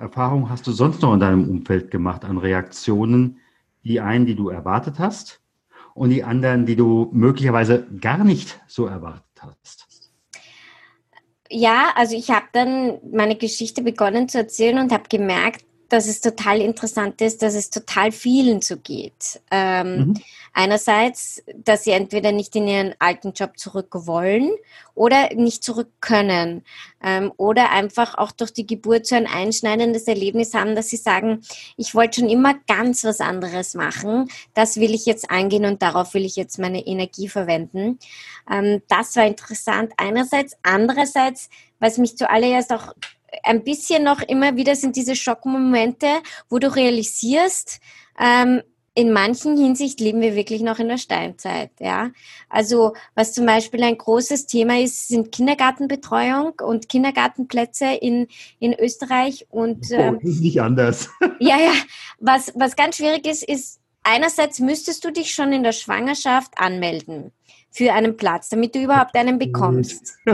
Erfahrungen 0.02 0.50
hast 0.50 0.66
du 0.68 0.72
sonst 0.72 1.02
noch 1.02 1.14
in 1.14 1.20
deinem 1.20 1.48
Umfeld 1.48 1.92
gemacht 1.92 2.26
an 2.26 2.38
Reaktionen? 2.38 3.40
Die 3.84 4.00
einen, 4.00 4.26
die 4.26 4.36
du 4.36 4.50
erwartet 4.50 5.00
hast 5.00 5.42
und 5.94 6.10
die 6.10 6.24
anderen, 6.24 6.66
die 6.66 6.76
du 6.76 7.10
möglicherweise 7.14 7.88
gar 8.00 8.24
nicht 8.24 8.60
so 8.68 8.86
erwartet 8.86 9.24
hast. 9.40 9.88
Ja, 11.50 11.92
also 11.96 12.16
ich 12.16 12.30
habe 12.32 12.46
dann 12.54 13.00
meine 13.12 13.36
Geschichte 13.36 13.82
begonnen 13.82 14.30
zu 14.30 14.40
erzählen 14.40 14.80
und 14.80 14.92
habe 14.92 15.04
gemerkt, 15.10 15.66
dass 15.90 16.08
es 16.08 16.22
total 16.22 16.62
interessant 16.62 17.22
ist, 17.22 17.42
dass 17.42 17.54
es 17.54 17.70
total 17.70 18.12
vielen 18.12 18.62
so 18.62 18.78
geht. 18.78 19.42
Ähm, 19.52 19.98
mhm. 19.98 20.14
Einerseits, 20.54 21.42
dass 21.56 21.86
sie 21.86 21.92
entweder 21.92 22.32
nicht 22.34 22.56
in 22.56 22.68
ihren 22.68 22.94
alten 23.00 23.32
Job 23.32 23.58
zurück 23.58 23.90
wollen 23.92 24.52
oder 24.94 25.34
nicht 25.34 25.64
zurück 25.64 25.90
können 26.02 26.64
ähm, 27.02 27.32
oder 27.38 27.72
einfach 27.72 28.16
auch 28.16 28.32
durch 28.32 28.52
die 28.52 28.68
Geburt 28.68 29.08
so 29.08 29.16
ein 29.16 29.28
einschneidendes 29.28 30.08
Erlebnis 30.08 30.54
haben, 30.54 30.76
dass 30.76 30.90
sie 30.90 30.98
sagen, 30.98 31.42
ich 31.78 31.96
wollte 31.96 32.20
schon 32.20 32.30
immer 32.30 32.56
ganz 32.68 33.06
was 33.06 33.22
anderes 33.22 33.76
machen, 33.76 34.30
das 34.54 34.78
will 34.78 34.94
ich 34.94 35.06
jetzt 35.06 35.32
angehen 35.32 35.66
und 35.66 35.82
darauf 35.82 36.14
will 36.14 36.26
ich 36.26 36.36
jetzt 36.36 36.60
meine 36.60 36.86
Energie 36.86 37.30
verwenden. 37.30 37.98
Ähm, 38.52 38.82
das 38.90 39.16
war 39.16 39.26
interessant 39.26 39.94
einerseits. 39.96 40.58
Andererseits, 40.64 41.50
was 41.80 41.98
mich 41.98 42.18
zuallererst 42.18 42.74
auch 42.74 42.94
ein 43.44 43.64
bisschen 43.64 44.04
noch 44.04 44.22
immer 44.22 44.56
wieder 44.56 44.76
sind 44.76 44.96
diese 44.96 45.16
Schockmomente, 45.16 46.08
wo 46.50 46.60
du 46.60 46.74
realisierst, 46.74 47.80
ähm, 48.20 48.62
in 48.94 49.14
manchen 49.14 49.58
Hinsicht 49.58 50.02
leben 50.02 50.22
wir 50.22 50.36
wirklich 50.36 50.62
noch 50.62 50.80
in 50.80 50.90
der 50.90 50.98
Steinzeit, 50.98 51.72
ja. 51.80 52.12
Also, 52.50 52.94
was 53.16 53.34
zum 53.34 53.46
Beispiel 53.46 53.82
ein 53.84 53.98
großes 53.98 54.48
Thema 54.48 54.80
ist, 54.80 55.08
sind 55.08 55.32
Kindergartenbetreuung 55.32 56.54
und 56.62 56.90
Kindergartenplätze 56.90 57.86
in, 57.86 58.28
in 58.60 58.74
Österreich 58.74 59.48
und. 59.50 59.86
Oh, 59.92 59.96
ähm, 59.96 60.20
ist 60.22 60.42
nicht 60.42 60.62
anders. 60.62 61.10
Ja, 61.40 61.58
ja. 61.58 61.74
Was, 62.20 62.52
was 62.56 62.76
ganz 62.76 62.98
schwierig 62.98 63.26
ist, 63.26 63.44
ist, 63.44 63.80
einerseits 64.04 64.60
müsstest 64.60 65.04
du 65.04 65.12
dich 65.12 65.32
schon 65.32 65.54
in 65.54 65.64
der 65.64 65.72
Schwangerschaft 65.72 66.54
anmelden 66.56 67.32
für 67.72 67.94
einen 67.94 68.16
Platz, 68.16 68.50
damit 68.50 68.76
du 68.76 68.84
überhaupt 68.84 69.16
einen 69.16 69.40
bekommst. 69.40 70.18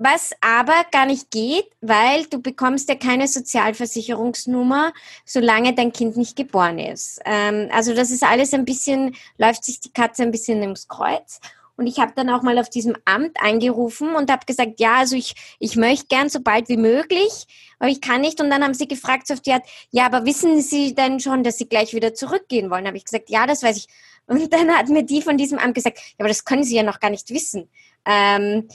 Was 0.00 0.30
aber 0.40 0.84
gar 0.92 1.06
nicht 1.06 1.32
geht, 1.32 1.66
weil 1.80 2.24
du 2.26 2.40
bekommst 2.40 2.88
ja 2.88 2.94
keine 2.94 3.26
Sozialversicherungsnummer, 3.26 4.92
solange 5.24 5.74
dein 5.74 5.92
Kind 5.92 6.16
nicht 6.16 6.36
geboren 6.36 6.78
ist. 6.78 7.20
Ähm, 7.24 7.68
also 7.72 7.92
das 7.94 8.12
ist 8.12 8.22
alles 8.22 8.54
ein 8.54 8.64
bisschen, 8.64 9.16
läuft 9.38 9.64
sich 9.64 9.80
die 9.80 9.92
Katze 9.92 10.22
ein 10.22 10.30
bisschen 10.30 10.60
ums 10.60 10.86
Kreuz. 10.86 11.40
Und 11.78 11.88
ich 11.88 11.98
habe 11.98 12.12
dann 12.14 12.30
auch 12.30 12.42
mal 12.42 12.58
auf 12.58 12.70
diesem 12.70 12.96
Amt 13.04 13.40
angerufen 13.40 14.14
und 14.14 14.30
habe 14.30 14.46
gesagt, 14.46 14.78
ja, 14.78 14.98
also 14.98 15.16
ich, 15.16 15.34
ich 15.58 15.76
möchte 15.76 16.06
gern 16.06 16.28
so 16.28 16.40
bald 16.40 16.68
wie 16.68 16.76
möglich, 16.76 17.46
aber 17.80 17.88
ich 17.88 18.00
kann 18.00 18.20
nicht. 18.20 18.40
Und 18.40 18.50
dann 18.50 18.64
haben 18.64 18.74
sie 18.74 18.88
gefragt, 18.88 19.26
so 19.26 19.34
auf 19.34 19.40
die 19.40 19.52
Art, 19.52 19.64
ja, 19.90 20.06
aber 20.06 20.24
wissen 20.26 20.60
Sie 20.60 20.94
denn 20.94 21.20
schon, 21.20 21.44
dass 21.44 21.58
Sie 21.58 21.68
gleich 21.68 21.94
wieder 21.94 22.14
zurückgehen 22.14 22.70
wollen? 22.70 22.86
Habe 22.86 22.96
ich 22.96 23.04
gesagt, 23.04 23.30
ja, 23.30 23.46
das 23.46 23.62
weiß 23.62 23.76
ich. 23.76 23.88
Und 24.28 24.52
dann 24.52 24.70
hat 24.70 24.88
mir 24.88 25.02
die 25.02 25.22
von 25.22 25.36
diesem 25.36 25.58
Amt 25.58 25.74
gesagt, 25.74 25.98
ja, 25.98 26.14
aber 26.18 26.28
das 26.28 26.44
können 26.44 26.62
Sie 26.62 26.76
ja 26.76 26.82
noch 26.82 27.00
gar 27.00 27.10
nicht 27.10 27.30
wissen. 27.30 27.68
Ähm, 28.04 28.68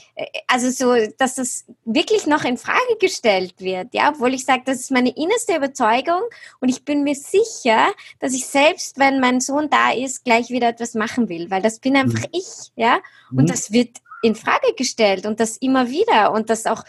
also 0.46 0.70
so, 0.70 0.94
dass 1.18 1.36
das 1.36 1.64
wirklich 1.84 2.26
noch 2.26 2.44
in 2.44 2.56
Frage 2.56 2.96
gestellt 3.00 3.54
wird, 3.58 3.94
ja, 3.94 4.10
obwohl 4.10 4.34
ich 4.34 4.44
sage, 4.44 4.62
das 4.64 4.78
ist 4.78 4.90
meine 4.90 5.10
innerste 5.16 5.56
Überzeugung 5.56 6.20
und 6.60 6.68
ich 6.68 6.84
bin 6.84 7.02
mir 7.02 7.16
sicher, 7.16 7.88
dass 8.20 8.32
ich 8.32 8.46
selbst, 8.46 8.98
wenn 8.98 9.20
mein 9.20 9.40
Sohn 9.40 9.68
da 9.70 9.92
ist, 9.92 10.24
gleich 10.24 10.50
wieder 10.50 10.68
etwas 10.68 10.94
machen 10.94 11.28
will, 11.28 11.50
weil 11.50 11.62
das 11.62 11.80
bin 11.80 11.96
einfach 11.96 12.20
mhm. 12.20 12.28
ich, 12.32 12.70
ja, 12.76 13.00
und 13.30 13.44
mhm. 13.44 13.46
das 13.46 13.72
wird 13.72 13.98
in 14.22 14.36
Frage 14.36 14.72
gestellt 14.76 15.26
und 15.26 15.40
das 15.40 15.56
immer 15.56 15.88
wieder 15.88 16.32
und 16.32 16.48
das 16.48 16.66
auch 16.66 16.84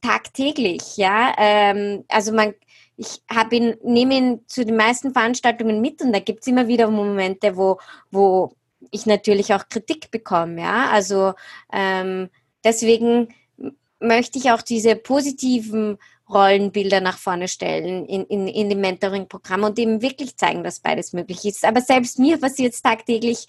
tagtäglich, 0.00 0.96
ja, 0.96 1.34
ähm, 1.38 2.04
also 2.08 2.32
man 2.32 2.54
ich 3.00 3.22
habe 3.30 3.56
ihn, 3.56 3.76
nehme 3.82 4.14
ihn 4.14 4.40
zu 4.46 4.62
den 4.62 4.76
meisten 4.76 5.14
Veranstaltungen 5.14 5.80
mit 5.80 6.02
und 6.02 6.12
da 6.12 6.18
gibt 6.18 6.40
es 6.40 6.46
immer 6.48 6.68
wieder 6.68 6.90
Momente, 6.90 7.56
wo, 7.56 7.78
wo 8.10 8.54
ich 8.90 9.06
natürlich 9.06 9.54
auch 9.54 9.70
Kritik 9.70 10.10
bekomme. 10.10 10.60
Ja? 10.60 10.90
Also 10.90 11.32
ähm, 11.72 12.28
deswegen 12.62 13.28
möchte 14.00 14.38
ich 14.38 14.50
auch 14.50 14.60
diese 14.60 14.96
positiven 14.96 15.96
Rollenbilder 16.28 17.00
nach 17.00 17.16
vorne 17.16 17.48
stellen 17.48 18.04
in, 18.04 18.26
in, 18.26 18.46
in 18.48 18.68
dem 18.68 18.82
Mentoring-Programm 18.82 19.64
und 19.64 19.78
eben 19.78 20.02
wirklich 20.02 20.36
zeigen, 20.36 20.62
dass 20.62 20.80
beides 20.80 21.14
möglich 21.14 21.46
ist. 21.46 21.64
Aber 21.64 21.80
selbst 21.80 22.18
mir 22.18 22.38
passiert 22.38 22.74
es 22.74 22.82
tagtäglich, 22.82 23.46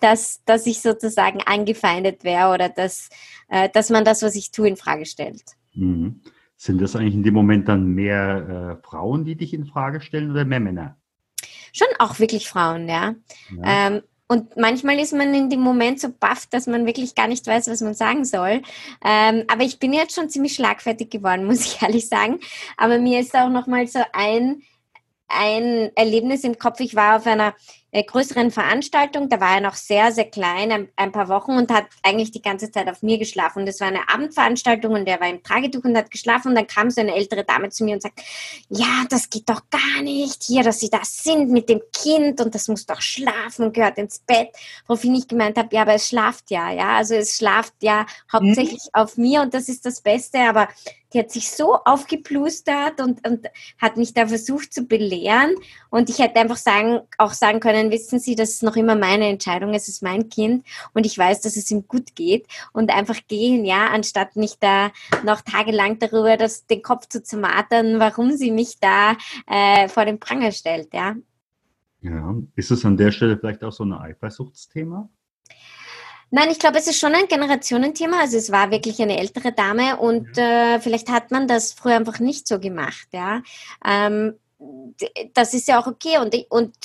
dass, 0.00 0.42
dass 0.44 0.66
ich 0.66 0.82
sozusagen 0.82 1.40
angefeindet 1.46 2.24
wäre 2.24 2.52
oder 2.52 2.68
dass, 2.68 3.08
äh, 3.48 3.70
dass 3.70 3.88
man 3.88 4.04
das, 4.04 4.22
was 4.22 4.34
ich 4.34 4.50
tue, 4.50 4.68
in 4.68 4.76
Frage 4.76 5.06
stellt. 5.06 5.42
Mhm. 5.74 6.20
Sind 6.56 6.80
das 6.80 6.96
eigentlich 6.96 7.14
in 7.14 7.22
dem 7.22 7.34
Moment 7.34 7.68
dann 7.68 7.88
mehr 7.88 8.78
äh, 8.80 8.86
Frauen, 8.86 9.24
die 9.24 9.36
dich 9.36 9.52
in 9.52 9.66
Frage 9.66 10.00
stellen 10.00 10.30
oder 10.30 10.44
mehr 10.44 10.60
Männer? 10.60 10.96
Schon 11.72 11.88
auch 11.98 12.18
wirklich 12.18 12.48
Frauen, 12.48 12.88
ja. 12.88 13.14
ja. 13.50 13.86
Ähm, 13.88 14.02
und 14.28 14.56
manchmal 14.56 14.98
ist 14.98 15.12
man 15.12 15.32
in 15.34 15.50
dem 15.50 15.60
Moment 15.60 16.00
so 16.00 16.08
baff, 16.08 16.46
dass 16.46 16.66
man 16.66 16.86
wirklich 16.86 17.14
gar 17.14 17.28
nicht 17.28 17.46
weiß, 17.46 17.68
was 17.68 17.80
man 17.80 17.94
sagen 17.94 18.24
soll. 18.24 18.62
Ähm, 19.04 19.44
aber 19.46 19.62
ich 19.62 19.78
bin 19.78 19.92
jetzt 19.92 20.14
schon 20.14 20.28
ziemlich 20.28 20.54
schlagfertig 20.54 21.10
geworden, 21.10 21.44
muss 21.46 21.66
ich 21.66 21.82
ehrlich 21.82 22.08
sagen. 22.08 22.40
Aber 22.76 22.98
mir 22.98 23.20
ist 23.20 23.36
auch 23.36 23.50
noch 23.50 23.66
mal 23.66 23.86
so 23.86 24.00
ein, 24.12 24.62
ein 25.28 25.90
Erlebnis 25.94 26.44
im 26.44 26.58
Kopf. 26.58 26.80
Ich 26.80 26.94
war 26.96 27.16
auf 27.16 27.26
einer 27.26 27.54
größeren 28.04 28.50
Veranstaltung. 28.50 29.28
Da 29.28 29.40
war 29.40 29.56
er 29.56 29.60
noch 29.60 29.74
sehr, 29.74 30.12
sehr 30.12 30.26
klein, 30.26 30.72
ein, 30.72 30.88
ein, 30.96 31.12
paar 31.12 31.28
Wochen 31.28 31.52
und 31.52 31.72
hat 31.72 31.86
eigentlich 32.02 32.30
die 32.30 32.42
ganze 32.42 32.70
Zeit 32.70 32.88
auf 32.88 33.02
mir 33.02 33.18
geschlafen. 33.18 33.60
Und 33.60 33.68
es 33.68 33.80
war 33.80 33.88
eine 33.88 34.08
Abendveranstaltung 34.08 34.94
und 34.94 35.06
er 35.06 35.20
war 35.20 35.28
im 35.28 35.42
Tragetuch 35.42 35.84
und 35.84 35.96
hat 35.96 36.10
geschlafen. 36.10 36.48
Und 36.48 36.54
dann 36.56 36.66
kam 36.66 36.90
so 36.90 37.00
eine 37.00 37.14
ältere 37.14 37.44
Dame 37.44 37.70
zu 37.70 37.84
mir 37.84 37.94
und 37.94 38.02
sagt, 38.02 38.20
ja, 38.68 39.04
das 39.08 39.30
geht 39.30 39.48
doch 39.48 39.62
gar 39.70 40.02
nicht 40.02 40.42
hier, 40.42 40.62
dass 40.62 40.80
Sie 40.80 40.90
da 40.90 41.00
sind 41.02 41.50
mit 41.50 41.68
dem 41.68 41.80
Kind 41.92 42.40
und 42.40 42.54
das 42.54 42.68
muss 42.68 42.86
doch 42.86 43.00
schlafen 43.00 43.66
und 43.66 43.74
gehört 43.74 43.98
ins 43.98 44.18
Bett. 44.18 44.48
Woraufhin 44.86 45.14
ich 45.14 45.28
gemeint 45.28 45.56
habe, 45.58 45.74
ja, 45.74 45.82
aber 45.82 45.94
es 45.94 46.08
schlaft 46.08 46.50
ja, 46.50 46.70
ja. 46.70 46.96
Also 46.96 47.14
es 47.14 47.36
schlaft 47.36 47.74
ja 47.80 48.06
hauptsächlich 48.32 48.84
mhm. 48.84 49.00
auf 49.00 49.16
mir 49.16 49.42
und 49.42 49.54
das 49.54 49.68
ist 49.68 49.86
das 49.86 50.00
Beste, 50.00 50.40
aber 50.40 50.68
die 51.12 51.18
hat 51.18 51.30
sich 51.30 51.50
so 51.50 51.76
aufgeplustert 51.84 53.00
und, 53.00 53.26
und 53.26 53.46
hat 53.78 53.96
mich 53.96 54.14
da 54.14 54.26
versucht 54.26 54.72
zu 54.72 54.84
belehren. 54.84 55.54
Und 55.90 56.10
ich 56.10 56.18
hätte 56.18 56.40
einfach 56.40 56.56
sagen, 56.56 57.00
auch 57.18 57.32
sagen 57.32 57.60
können, 57.60 57.90
wissen 57.90 58.18
Sie, 58.18 58.34
das 58.34 58.50
ist 58.50 58.62
noch 58.62 58.76
immer 58.76 58.96
meine 58.96 59.28
Entscheidung, 59.28 59.74
es 59.74 59.88
ist 59.88 60.02
mein 60.02 60.28
Kind 60.28 60.66
und 60.94 61.06
ich 61.06 61.16
weiß, 61.16 61.40
dass 61.40 61.56
es 61.56 61.70
ihm 61.70 61.86
gut 61.88 62.14
geht. 62.14 62.46
Und 62.72 62.90
einfach 62.90 63.18
gehen, 63.28 63.64
ja, 63.64 63.88
anstatt 63.88 64.36
mich 64.36 64.58
da 64.58 64.90
noch 65.24 65.40
tagelang 65.42 65.98
darüber 65.98 66.36
das, 66.36 66.66
den 66.66 66.82
Kopf 66.82 67.08
zu 67.08 67.22
zermatern, 67.22 67.98
warum 68.00 68.32
sie 68.36 68.50
mich 68.50 68.78
da 68.80 69.16
äh, 69.46 69.88
vor 69.88 70.04
den 70.04 70.20
Pranger 70.20 70.52
stellt, 70.52 70.92
ja. 70.92 71.16
Ja, 72.00 72.36
ist 72.54 72.70
es 72.70 72.84
an 72.84 72.96
der 72.96 73.10
Stelle 73.10 73.36
vielleicht 73.36 73.64
auch 73.64 73.72
so 73.72 73.84
ein 73.84 73.92
Eifersuchtsthema? 73.92 75.08
Nein, 76.30 76.50
ich 76.50 76.58
glaube, 76.58 76.78
es 76.78 76.86
ist 76.86 76.98
schon 76.98 77.14
ein 77.14 77.28
Generationenthema. 77.28 78.20
Also 78.20 78.36
es 78.36 78.50
war 78.50 78.70
wirklich 78.70 79.00
eine 79.00 79.18
ältere 79.18 79.52
Dame 79.52 79.96
und 79.96 80.36
äh, 80.36 80.80
vielleicht 80.80 81.08
hat 81.08 81.30
man 81.30 81.46
das 81.46 81.72
früher 81.72 81.96
einfach 81.96 82.18
nicht 82.18 82.48
so 82.48 82.58
gemacht. 82.58 83.08
Ja, 83.12 83.42
ähm, 83.84 84.34
das 85.34 85.54
ist 85.54 85.68
ja 85.68 85.80
auch 85.80 85.86
okay 85.86 86.18
und 86.18 86.34
und 86.48 86.76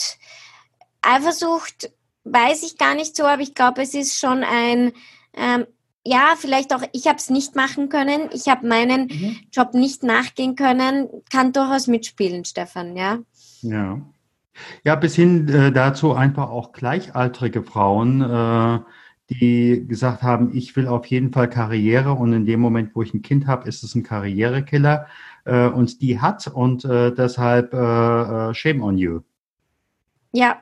Eifersucht 1.02 1.92
weiß 2.24 2.64
ich 2.64 2.78
gar 2.78 2.94
nicht 2.94 3.16
so, 3.16 3.24
aber 3.24 3.42
ich 3.42 3.56
glaube, 3.56 3.82
es 3.82 3.94
ist 3.94 4.20
schon 4.20 4.44
ein 4.44 4.92
ähm, 5.34 5.66
ja, 6.04 6.34
vielleicht 6.36 6.74
auch, 6.74 6.82
ich 6.94 7.08
habe 7.08 7.18
es 7.18 7.30
nicht 7.30 7.56
machen 7.56 7.90
können, 7.90 8.30
ich 8.32 8.48
habe 8.48 8.68
meinen 8.68 9.08
mhm. 9.08 9.38
Job 9.52 9.74
nicht 9.74 10.04
nachgehen 10.04 10.56
können, 10.56 11.08
kann 11.32 11.54
durchaus 11.54 11.88
mitspielen, 11.88 12.44
Stefan, 12.44 12.96
ja. 12.96 13.20
Ja. 13.62 14.02
Ja, 14.84 14.96
bis 14.96 15.16
hin 15.16 15.48
äh, 15.48 15.72
dazu 15.72 16.14
einfach 16.14 16.50
auch 16.50 16.72
gleichaltrige 16.72 17.64
Frauen, 17.64 18.22
äh, 18.22 18.80
die 19.32 19.86
gesagt 19.88 20.22
haben, 20.22 20.56
ich 20.56 20.76
will 20.76 20.88
auf 20.88 21.06
jeden 21.06 21.32
Fall 21.32 21.50
Karriere 21.50 22.14
und 22.14 22.34
in 22.34 22.46
dem 22.46 22.60
Moment, 22.60 22.96
wo 22.96 23.02
ich 23.02 23.14
ein 23.14 23.22
Kind 23.22 23.48
habe, 23.48 23.68
ist 23.68 23.84
es 23.84 23.96
ein 23.96 24.04
Karrierekiller 24.04 25.08
äh, 25.46 25.68
und 25.68 26.02
die 26.02 26.20
hat 26.20 26.48
und 26.48 26.86
äh, 26.86 27.14
deshalb 27.14 27.74
äh, 27.74 27.78
äh 28.50 28.54
shame 28.54 28.84
on 28.84 28.98
you. 28.98 29.22
Ja, 30.34 30.62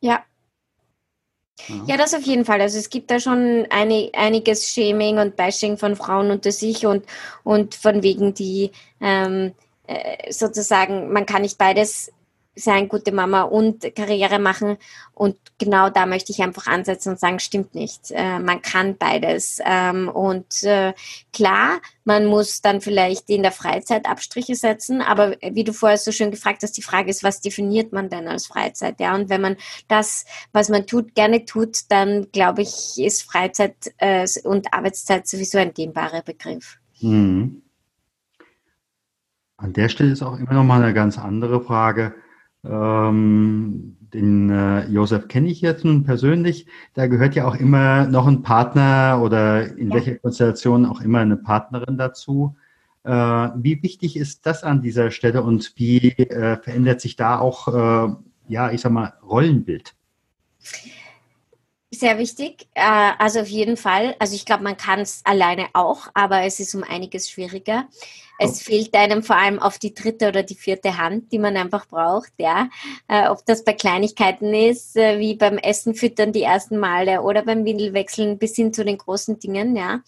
ja. 0.00 0.24
Ja, 1.86 1.96
das 1.96 2.12
auf 2.12 2.22
jeden 2.22 2.44
Fall. 2.44 2.60
Also 2.60 2.78
es 2.78 2.90
gibt 2.90 3.10
da 3.10 3.20
schon 3.20 3.66
eine, 3.70 4.10
einiges 4.14 4.68
Shaming 4.68 5.18
und 5.18 5.36
Bashing 5.36 5.76
von 5.76 5.94
Frauen 5.94 6.30
unter 6.30 6.50
sich 6.50 6.86
und, 6.86 7.04
und 7.44 7.74
von 7.74 8.02
wegen 8.02 8.34
die 8.34 8.72
ähm, 9.00 9.52
äh, 9.86 10.32
sozusagen, 10.32 11.12
man 11.12 11.26
kann 11.26 11.42
nicht 11.42 11.58
beides 11.58 12.10
sein, 12.54 12.88
gute 12.88 13.12
Mama 13.12 13.42
und 13.42 13.94
Karriere 13.94 14.38
machen. 14.38 14.76
Und 15.14 15.36
genau 15.58 15.88
da 15.88 16.04
möchte 16.04 16.32
ich 16.32 16.42
einfach 16.42 16.66
ansetzen 16.66 17.10
und 17.10 17.20
sagen, 17.20 17.38
stimmt 17.38 17.74
nicht. 17.74 18.10
Äh, 18.10 18.38
man 18.40 18.60
kann 18.60 18.96
beides. 18.98 19.58
Ähm, 19.64 20.08
und 20.08 20.62
äh, 20.62 20.92
klar, 21.32 21.80
man 22.04 22.26
muss 22.26 22.60
dann 22.60 22.80
vielleicht 22.80 23.30
in 23.30 23.42
der 23.42 23.52
Freizeit 23.52 24.06
Abstriche 24.06 24.54
setzen. 24.54 25.00
Aber 25.00 25.36
wie 25.40 25.64
du 25.64 25.72
vorher 25.72 25.96
so 25.96 26.12
schön 26.12 26.30
gefragt 26.30 26.62
hast, 26.62 26.76
die 26.76 26.82
Frage 26.82 27.10
ist, 27.10 27.24
was 27.24 27.40
definiert 27.40 27.92
man 27.92 28.10
denn 28.10 28.28
als 28.28 28.46
Freizeit? 28.46 29.00
Ja, 29.00 29.14
und 29.14 29.30
wenn 29.30 29.40
man 29.40 29.56
das, 29.88 30.26
was 30.52 30.68
man 30.68 30.86
tut, 30.86 31.14
gerne 31.14 31.46
tut, 31.46 31.90
dann 31.90 32.30
glaube 32.32 32.62
ich, 32.62 32.98
ist 32.98 33.22
Freizeit 33.22 33.76
äh, 33.96 34.26
und 34.44 34.74
Arbeitszeit 34.74 35.26
sowieso 35.26 35.58
ein 35.58 35.72
dehnbarer 35.72 36.22
Begriff. 36.22 36.78
Mhm. 37.00 37.62
An 39.56 39.72
der 39.72 39.88
Stelle 39.88 40.10
ist 40.12 40.22
auch 40.22 40.38
immer 40.38 40.54
noch 40.54 40.64
mal 40.64 40.82
eine 40.82 40.92
ganz 40.92 41.18
andere 41.18 41.62
Frage 41.62 42.14
ähm, 42.64 43.96
den 44.12 44.50
äh, 44.50 44.86
Josef 44.88 45.28
kenne 45.28 45.48
ich 45.48 45.60
jetzt 45.60 45.84
nun 45.84 46.04
persönlich. 46.04 46.66
Da 46.94 47.06
gehört 47.06 47.34
ja 47.34 47.46
auch 47.46 47.56
immer 47.56 48.06
noch 48.06 48.26
ein 48.26 48.42
Partner 48.42 49.20
oder 49.22 49.76
in 49.76 49.88
ja. 49.88 49.94
welcher 49.94 50.16
Konstellation 50.16 50.86
auch 50.86 51.00
immer 51.00 51.20
eine 51.20 51.36
Partnerin 51.36 51.98
dazu. 51.98 52.54
Äh, 53.04 53.10
wie 53.10 53.82
wichtig 53.82 54.16
ist 54.16 54.46
das 54.46 54.62
an 54.62 54.82
dieser 54.82 55.10
Stelle 55.10 55.42
und 55.42 55.72
wie 55.76 56.10
äh, 56.10 56.56
verändert 56.58 57.00
sich 57.00 57.16
da 57.16 57.38
auch, 57.38 57.68
äh, 57.68 58.14
ja, 58.48 58.70
ich 58.70 58.80
sag 58.80 58.92
mal, 58.92 59.14
Rollenbild? 59.28 59.94
Sehr 61.94 62.16
wichtig. 62.16 62.68
Äh, 62.72 63.12
also 63.18 63.40
auf 63.40 63.48
jeden 63.48 63.76
Fall. 63.76 64.16
Also 64.18 64.34
ich 64.34 64.46
glaube, 64.46 64.64
man 64.64 64.78
kann 64.78 65.00
es 65.00 65.20
alleine 65.24 65.66
auch, 65.74 66.08
aber 66.14 66.42
es 66.42 66.58
ist 66.58 66.74
um 66.74 66.82
einiges 66.82 67.28
schwieriger. 67.30 67.86
Es 68.38 68.62
oh. 68.62 68.64
fehlt 68.64 68.94
einem 68.94 69.22
vor 69.22 69.36
allem 69.36 69.58
auf 69.58 69.78
die 69.78 69.92
dritte 69.92 70.28
oder 70.28 70.42
die 70.42 70.54
vierte 70.54 70.96
Hand, 70.96 71.30
die 71.32 71.38
man 71.38 71.54
einfach 71.54 71.86
braucht, 71.86 72.32
ja. 72.38 72.70
Äh, 73.08 73.28
ob 73.28 73.44
das 73.44 73.62
bei 73.62 73.74
Kleinigkeiten 73.74 74.54
ist, 74.54 74.96
äh, 74.96 75.18
wie 75.18 75.34
beim 75.34 75.58
Essen 75.58 75.94
füttern 75.94 76.32
die 76.32 76.42
ersten 76.42 76.78
Male 76.78 77.20
oder 77.20 77.42
beim 77.42 77.66
Windelwechseln 77.66 78.38
bis 78.38 78.56
hin 78.56 78.72
zu 78.72 78.86
den 78.86 78.96
großen 78.96 79.38
Dingen, 79.38 79.76
ja. 79.76 80.00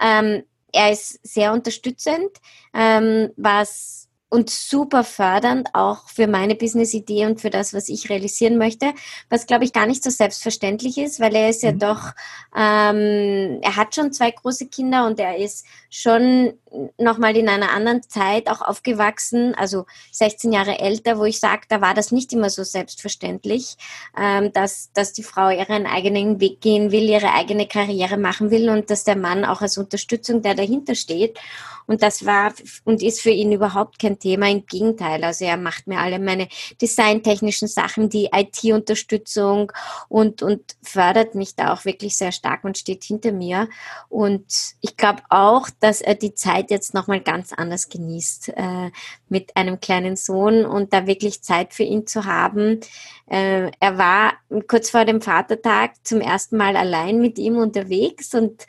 Ähm, 0.00 0.42
er 0.70 0.92
ist 0.92 1.18
sehr 1.26 1.52
unterstützend, 1.54 2.30
ähm, 2.74 3.30
was 3.36 4.01
und 4.32 4.48
super 4.48 5.04
fördernd 5.04 5.68
auch 5.74 6.08
für 6.08 6.26
meine 6.26 6.54
Business-Idee 6.54 7.26
und 7.26 7.42
für 7.42 7.50
das, 7.50 7.74
was 7.74 7.90
ich 7.90 8.08
realisieren 8.08 8.56
möchte, 8.56 8.94
was 9.28 9.46
glaube 9.46 9.64
ich 9.64 9.74
gar 9.74 9.84
nicht 9.84 10.02
so 10.02 10.08
selbstverständlich 10.08 10.96
ist, 10.96 11.20
weil 11.20 11.36
er 11.36 11.50
ist 11.50 11.62
ja 11.62 11.72
mhm. 11.72 11.78
doch, 11.80 12.12
ähm, 12.56 13.58
er 13.60 13.76
hat 13.76 13.94
schon 13.94 14.10
zwei 14.10 14.30
große 14.30 14.68
Kinder 14.68 15.04
und 15.04 15.20
er 15.20 15.36
ist 15.36 15.66
schon 15.90 16.54
nochmal 16.96 17.36
in 17.36 17.50
einer 17.50 17.72
anderen 17.72 18.02
Zeit 18.04 18.48
auch 18.48 18.62
aufgewachsen, 18.62 19.54
also 19.54 19.84
16 20.12 20.50
Jahre 20.50 20.78
älter, 20.78 21.18
wo 21.18 21.26
ich 21.26 21.38
sage, 21.38 21.66
da 21.68 21.82
war 21.82 21.92
das 21.92 22.10
nicht 22.10 22.32
immer 22.32 22.48
so 22.48 22.64
selbstverständlich, 22.64 23.76
ähm, 24.18 24.50
dass, 24.54 24.90
dass 24.94 25.12
die 25.12 25.24
Frau 25.24 25.50
ihren 25.50 25.86
eigenen 25.86 26.40
Weg 26.40 26.62
gehen 26.62 26.90
will, 26.90 27.02
ihre 27.02 27.34
eigene 27.34 27.68
Karriere 27.68 28.16
machen 28.16 28.50
will 28.50 28.70
und 28.70 28.88
dass 28.88 29.04
der 29.04 29.16
Mann 29.16 29.44
auch 29.44 29.60
als 29.60 29.76
Unterstützung, 29.76 30.40
der 30.40 30.54
dahinter 30.54 30.94
steht. 30.94 31.38
Und 31.86 32.02
das 32.02 32.26
war 32.26 32.52
und 32.84 33.02
ist 33.02 33.20
für 33.20 33.30
ihn 33.30 33.52
überhaupt 33.52 33.98
kein 33.98 34.18
Thema. 34.18 34.48
Im 34.50 34.66
Gegenteil. 34.66 35.22
Also 35.24 35.44
er 35.44 35.56
macht 35.56 35.86
mir 35.86 35.98
alle 35.98 36.18
meine 36.18 36.48
designtechnischen 36.80 37.68
Sachen, 37.68 38.08
die 38.08 38.30
IT-Unterstützung 38.32 39.72
und, 40.08 40.42
und 40.42 40.62
fördert 40.82 41.34
mich 41.34 41.54
da 41.54 41.72
auch 41.72 41.84
wirklich 41.84 42.16
sehr 42.16 42.32
stark 42.32 42.64
und 42.64 42.78
steht 42.78 43.04
hinter 43.04 43.32
mir. 43.32 43.68
Und 44.08 44.74
ich 44.80 44.96
glaube 44.96 45.22
auch, 45.28 45.68
dass 45.80 46.00
er 46.00 46.14
die 46.14 46.34
Zeit 46.34 46.70
jetzt 46.70 46.94
nochmal 46.94 47.20
ganz 47.20 47.52
anders 47.52 47.88
genießt 47.88 48.52
äh, 48.56 48.90
mit 49.28 49.56
einem 49.56 49.80
kleinen 49.80 50.16
Sohn 50.16 50.64
und 50.64 50.92
da 50.92 51.06
wirklich 51.06 51.42
Zeit 51.42 51.74
für 51.74 51.84
ihn 51.84 52.06
zu 52.06 52.24
haben. 52.24 52.80
Äh, 53.26 53.70
er 53.80 53.98
war 53.98 54.34
kurz 54.68 54.90
vor 54.90 55.04
dem 55.04 55.22
Vatertag 55.22 55.92
zum 56.04 56.20
ersten 56.20 56.56
Mal 56.56 56.76
allein 56.76 57.18
mit 57.18 57.38
ihm 57.38 57.56
unterwegs 57.56 58.34
und 58.34 58.66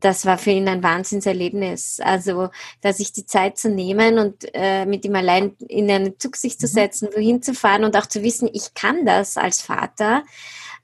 das 0.00 0.26
war 0.26 0.38
für 0.38 0.50
ihn 0.50 0.68
ein 0.68 0.82
Wahnsinnserlebnis. 0.82 2.00
Also, 2.02 2.50
dass 2.80 2.98
sich 2.98 3.12
die 3.12 3.26
Zeit 3.26 3.58
zu 3.58 3.70
nehmen 3.70 4.18
und 4.18 4.46
äh, 4.54 4.86
mit 4.86 5.04
ihm 5.04 5.14
allein 5.14 5.54
in 5.68 5.90
einen 5.90 6.18
Zug 6.18 6.36
sich 6.36 6.58
zu 6.58 6.66
mhm. 6.66 6.70
setzen, 6.70 7.08
wohin 7.14 7.42
zu 7.42 7.54
fahren 7.54 7.84
und 7.84 7.96
auch 7.96 8.06
zu 8.06 8.22
wissen, 8.22 8.48
ich 8.52 8.74
kann 8.74 9.04
das 9.04 9.36
als 9.36 9.62
Vater, 9.62 10.24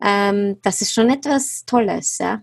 ähm, 0.00 0.58
das 0.62 0.80
ist 0.82 0.92
schon 0.92 1.10
etwas 1.10 1.64
Tolles, 1.64 2.18
ja. 2.18 2.42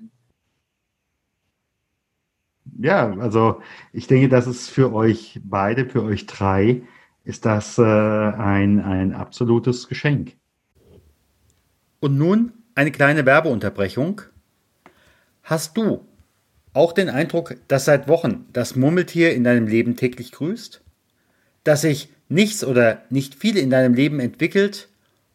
Ja, 2.80 3.14
also 3.20 3.62
ich 3.92 4.08
denke, 4.08 4.30
das 4.30 4.48
ist 4.48 4.70
für 4.70 4.94
euch 4.94 5.40
beide, 5.44 5.86
für 5.86 6.04
euch 6.04 6.26
drei, 6.26 6.82
ist 7.24 7.46
das 7.46 7.78
äh, 7.78 7.84
ein, 7.84 8.80
ein 8.80 9.14
absolutes 9.14 9.88
Geschenk. 9.88 10.36
Und 12.00 12.18
nun 12.18 12.54
eine 12.76 12.92
kleine 12.92 13.26
Werbeunterbrechung. 13.26 14.22
Hast 15.44 15.78
du 15.78 16.06
auch 16.74 16.92
den 16.92 17.10
Eindruck, 17.10 17.56
dass 17.68 17.86
seit 17.86 18.08
Wochen 18.08 18.48
das 18.52 18.76
Murmeltier 18.76 19.34
in 19.34 19.44
deinem 19.44 19.68
Leben 19.68 19.96
täglich 19.96 20.32
grüßt? 20.32 20.82
Dass 21.64 21.82
sich 21.82 22.10
nichts 22.30 22.64
oder 22.64 23.04
nicht 23.10 23.36
viel 23.36 23.58
in 23.58 23.70
deinem 23.70 23.94
Leben 23.94 24.20
entwickelt 24.20 24.90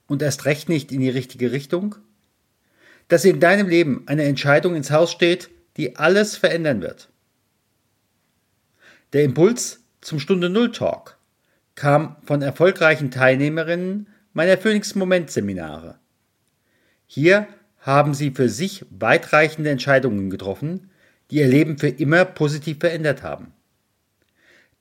und 0.06 0.20
erst 0.20 0.44
recht 0.44 0.68
nicht 0.68 0.92
in 0.92 1.00
die 1.00 1.08
richtige 1.08 1.52
Richtung? 1.52 1.94
Dass 3.06 3.24
in 3.24 3.40
deinem 3.40 3.68
Leben 3.68 4.02
eine 4.06 4.24
Entscheidung 4.24 4.74
ins 4.74 4.90
Haus 4.90 5.12
steht, 5.12 5.48
die 5.76 5.96
alles 5.96 6.36
verändern 6.36 6.82
wird? 6.82 7.08
Der 9.12 9.24
Impuls 9.24 9.80
zum 10.00 10.20
Stunde 10.20 10.50
Null 10.50 10.72
Talk 10.72 11.16
kam 11.74 12.16
von 12.24 12.42
erfolgreichen 12.42 13.10
Teilnehmerinnen 13.10 14.08
meiner 14.32 14.58
Phoenix 14.58 14.94
Moment 14.94 15.30
Seminare. 15.30 15.98
Hier 17.06 17.46
haben 17.78 18.12
sie 18.12 18.32
für 18.32 18.48
sich 18.48 18.84
weitreichende 18.90 19.70
Entscheidungen 19.70 20.28
getroffen, 20.28 20.90
die 21.30 21.36
ihr 21.36 21.48
Leben 21.48 21.78
für 21.78 21.88
immer 21.88 22.24
positiv 22.24 22.78
verändert 22.80 23.22
haben. 23.22 23.52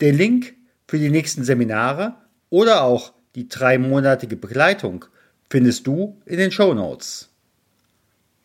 Den 0.02 0.16
Link 0.16 0.56
für 0.88 0.98
die 0.98 1.10
nächsten 1.10 1.44
Seminare 1.44 2.16
oder 2.50 2.84
auch 2.84 3.14
die 3.36 3.48
dreimonatige 3.48 4.36
Begleitung 4.36 5.06
findest 5.50 5.88
du 5.88 6.22
in 6.26 6.38
den 6.38 6.52
Show 6.52 6.74
Notes. 6.74 7.30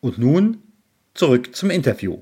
Und 0.01 0.17
nun 0.17 0.61
zurück 1.13 1.55
zum 1.55 1.69
Interview. 1.69 2.21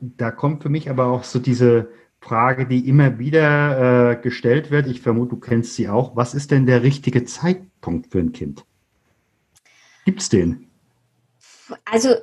Da 0.00 0.30
kommt 0.30 0.62
für 0.62 0.68
mich 0.68 0.88
aber 0.88 1.06
auch 1.06 1.24
so 1.24 1.38
diese 1.38 1.88
Frage, 2.20 2.66
die 2.66 2.88
immer 2.88 3.18
wieder 3.18 4.12
äh, 4.12 4.16
gestellt 4.16 4.70
wird. 4.70 4.86
Ich 4.86 5.00
vermute, 5.00 5.30
du 5.30 5.36
kennst 5.36 5.74
sie 5.74 5.88
auch. 5.88 6.16
Was 6.16 6.34
ist 6.34 6.50
denn 6.50 6.66
der 6.66 6.82
richtige 6.82 7.24
Zeitpunkt 7.24 8.12
für 8.12 8.18
ein 8.18 8.32
Kind? 8.32 8.64
Gibt 10.04 10.20
es 10.20 10.28
den? 10.28 10.68
Also 11.84 12.14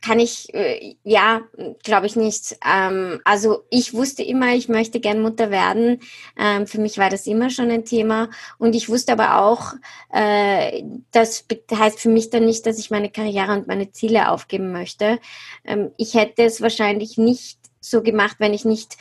kann 0.00 0.18
ich, 0.18 0.52
äh, 0.54 0.96
ja, 1.04 1.42
glaube 1.82 2.06
ich 2.06 2.16
nicht. 2.16 2.56
Ähm, 2.66 3.20
also 3.24 3.64
ich 3.70 3.92
wusste 3.92 4.22
immer, 4.22 4.54
ich 4.54 4.68
möchte 4.68 4.98
gern 4.98 5.20
Mutter 5.20 5.50
werden. 5.50 6.00
Ähm, 6.38 6.66
für 6.66 6.80
mich 6.80 6.98
war 6.98 7.10
das 7.10 7.26
immer 7.26 7.50
schon 7.50 7.70
ein 7.70 7.84
Thema. 7.84 8.30
Und 8.58 8.74
ich 8.74 8.88
wusste 8.88 9.12
aber 9.12 9.42
auch, 9.42 9.74
äh, 10.12 10.82
das 11.10 11.44
heißt 11.70 12.00
für 12.00 12.08
mich 12.08 12.30
dann 12.30 12.46
nicht, 12.46 12.64
dass 12.66 12.78
ich 12.78 12.90
meine 12.90 13.10
Karriere 13.10 13.52
und 13.52 13.66
meine 13.66 13.92
Ziele 13.92 14.30
aufgeben 14.30 14.72
möchte. 14.72 15.18
Ähm, 15.64 15.90
ich 15.98 16.14
hätte 16.14 16.42
es 16.44 16.62
wahrscheinlich 16.62 17.18
nicht 17.18 17.58
so 17.80 18.02
gemacht, 18.02 18.36
wenn 18.38 18.54
ich 18.54 18.64
nicht 18.64 18.96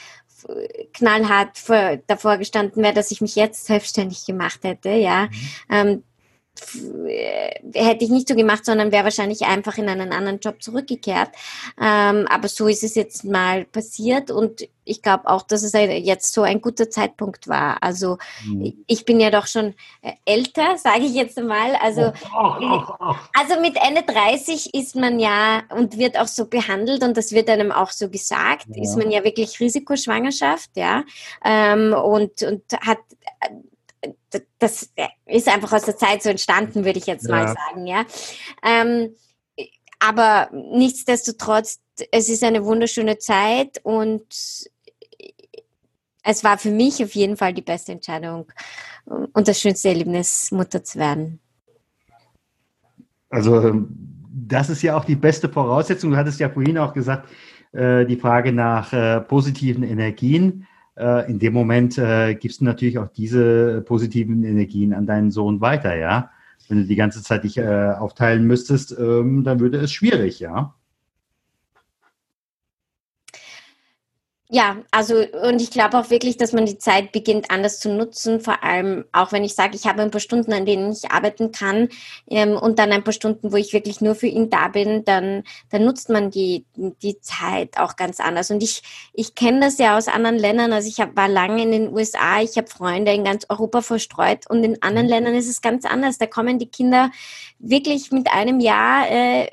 knallhart 0.94 1.58
vor, 1.58 1.98
davor 2.08 2.38
gestanden 2.38 2.84
wäre, 2.84 2.94
dass 2.94 3.12
ich 3.12 3.22
mich 3.22 3.36
jetzt 3.36 3.66
selbstständig 3.66 4.26
gemacht 4.26 4.62
hätte, 4.64 4.90
ja. 4.90 5.26
Mhm. 5.26 5.32
Ähm, 5.70 5.88
äh, 5.88 6.11
hätte 7.74 8.04
ich 8.04 8.10
nicht 8.10 8.28
so 8.28 8.36
gemacht, 8.36 8.66
sondern 8.66 8.92
wäre 8.92 9.06
wahrscheinlich 9.06 9.44
einfach 9.44 9.78
in 9.78 9.90
einen 9.90 10.12
anderen 10.12 10.40
Job 10.40 10.62
zurückgekehrt. 10.62 11.30
Ähm, 11.80 12.28
aber 12.30 12.48
so 12.48 12.68
ist 12.68 12.84
es 12.84 12.96
jetzt 12.96 13.24
mal 13.24 13.66
passiert 13.66 14.32
und 14.32 14.68
ich 14.84 15.02
glaube 15.02 15.28
auch, 15.28 15.44
dass 15.44 15.64
es 15.64 15.74
jetzt 15.74 16.34
so 16.34 16.42
ein 16.42 16.62
guter 16.62 16.90
Zeitpunkt 16.90 17.48
war. 17.48 17.82
Also 17.82 18.18
mhm. 18.46 18.84
ich 18.88 19.06
bin 19.06 19.20
ja 19.20 19.30
doch 19.30 19.48
schon 19.48 19.76
äh, 20.02 20.14
älter, 20.26 20.78
sage 20.78 21.06
ich 21.06 21.14
jetzt 21.14 21.38
einmal. 21.38 21.76
Also, 21.76 22.02
also 23.34 23.62
mit 23.62 23.78
Ende 23.78 24.04
30 24.04 24.74
ist 24.74 24.96
man 24.96 25.20
ja 25.20 25.64
und 25.70 25.98
wird 25.98 26.18
auch 26.18 26.28
so 26.28 26.46
behandelt 26.46 27.04
und 27.04 27.18
das 27.18 27.32
wird 27.32 27.50
einem 27.50 27.72
auch 27.72 27.92
so 27.92 28.10
gesagt, 28.10 28.68
ja. 28.68 28.84
ist 28.84 28.98
man 28.98 29.12
ja 29.12 29.24
wirklich 29.24 29.60
Risikoschwangerschaft, 29.60 30.72
ja, 30.76 31.04
ähm, 31.44 31.94
und, 31.94 32.44
und 32.44 32.64
hat 32.82 33.00
das 34.60 34.90
ist 35.26 35.48
einfach 35.48 35.74
aus 35.74 35.84
der 35.84 35.98
Zeit 35.98 36.24
so 36.24 36.30
entstanden, 36.30 36.86
würde 36.86 37.00
ich 37.00 37.06
jetzt 37.06 37.28
ja. 37.28 37.36
mal 37.36 37.48
sagen, 37.48 37.88
ja. 37.88 38.06
Ähm, 38.64 39.16
aber 40.00 40.50
nichtsdestotrotz, 40.52 41.80
es 42.12 42.30
ist 42.30 42.44
eine 42.44 42.66
wunderschöne 42.66 43.20
Zeit 43.20 43.80
und 43.84 44.26
es 46.24 46.44
war 46.44 46.58
für 46.58 46.72
mich 46.72 47.04
auf 47.04 47.14
jeden 47.14 47.38
Fall 47.38 47.54
die 47.54 47.62
beste 47.62 47.92
Entscheidung 47.92 48.52
und 49.06 49.48
das 49.48 49.60
schönste 49.60 49.90
Erlebnis, 49.90 50.52
Mutter 50.52 50.84
zu 50.84 51.00
werden. 51.00 51.40
Also 53.30 53.62
ähm, 53.62 53.88
das 54.32 54.70
ist 54.70 54.82
ja 54.82 54.98
auch 54.98 55.06
die 55.06 55.16
beste 55.16 55.50
Voraussetzung. 55.50 56.12
Du 56.12 56.18
hattest 56.18 56.40
ja 56.40 56.50
vorhin 56.50 56.78
auch 56.78 56.94
gesagt, 56.94 57.30
äh, 57.72 58.06
die 58.06 58.18
Frage 58.18 58.52
nach 58.52 58.92
äh, 58.94 59.22
positiven 59.22 59.84
Energien. 59.84 60.68
Äh, 60.98 61.30
in 61.30 61.40
dem 61.40 61.54
Moment 61.54 61.98
äh, 61.98 62.36
gibst 62.36 62.62
du 62.62 62.66
natürlich 62.66 63.00
auch 63.00 63.08
diese 63.08 63.82
positiven 63.82 64.44
Energien 64.44 64.94
an 64.94 65.06
deinen 65.06 65.32
Sohn 65.32 65.62
weiter, 65.62 65.96
ja. 65.96 66.32
Wenn 66.68 66.80
du 66.80 66.86
die 66.86 66.96
ganze 66.96 67.24
Zeit 67.24 67.44
dich 67.44 67.58
äh, 67.58 67.66
aufteilen 67.66 68.46
müsstest, 68.46 68.98
ähm, 68.98 69.44
dann 69.44 69.60
würde 69.60 69.78
es 69.80 69.92
schwierig, 69.92 70.40
ja. 70.40 70.74
Ja, 74.54 74.76
also 74.92 75.16
und 75.44 75.62
ich 75.62 75.72
glaube 75.72 75.98
auch 75.98 76.10
wirklich, 76.10 76.36
dass 76.36 76.52
man 76.52 76.66
die 76.66 76.78
Zeit 76.78 77.14
beginnt 77.14 77.50
anders 77.50 77.80
zu 77.80 77.88
nutzen, 77.88 78.42
vor 78.42 78.66
allem 78.66 79.06
auch 79.14 79.32
wenn 79.32 79.46
ich 79.46 79.56
sage, 79.56 79.78
ich 79.78 79.86
habe 79.86 80.02
ein 80.02 80.12
paar 80.12 80.20
Stunden, 80.20 80.52
an 80.52 80.66
denen 80.66 80.92
ich 80.92 81.10
arbeiten 81.10 81.54
kann 81.54 81.88
ähm, 82.30 82.58
und 82.58 82.78
dann 82.78 82.92
ein 82.92 83.06
paar 83.06 83.14
Stunden, 83.14 83.54
wo 83.54 83.56
ich 83.56 83.72
wirklich 83.72 84.02
nur 84.02 84.14
für 84.14 84.28
ihn 84.28 84.50
da 84.50 84.68
bin, 84.68 85.06
dann, 85.06 85.44
dann 85.70 85.86
nutzt 85.86 86.10
man 86.10 86.32
die, 86.32 86.66
die 86.76 87.22
Zeit 87.22 87.78
auch 87.78 87.96
ganz 87.96 88.20
anders. 88.20 88.52
Und 88.52 88.62
ich, 88.62 88.84
ich 89.14 89.36
kenne 89.36 89.62
das 89.62 89.78
ja 89.78 89.98
aus 89.98 90.10
anderen 90.10 90.38
Ländern, 90.38 90.74
also 90.74 90.90
ich 90.90 91.00
hab, 91.00 91.16
war 91.16 91.30
lange 91.30 91.64
in 91.64 91.72
den 91.72 91.94
USA, 91.94 92.42
ich 92.42 92.58
habe 92.58 92.68
Freunde 92.68 93.14
in 93.14 93.24
ganz 93.24 93.46
Europa 93.48 93.82
verstreut 93.82 94.50
und 94.50 94.66
in 94.66 94.82
anderen 94.84 95.08
mhm. 95.08 95.14
Ländern 95.14 95.36
ist 95.36 95.48
es 95.48 95.62
ganz 95.62 95.86
anders. 95.86 96.18
Da 96.18 96.26
kommen 96.26 96.60
die 96.60 96.68
Kinder 96.68 97.10
wirklich 97.58 98.12
mit 98.12 98.30
einem 98.30 98.60
Jahr, 98.60 99.10
äh, 99.10 99.48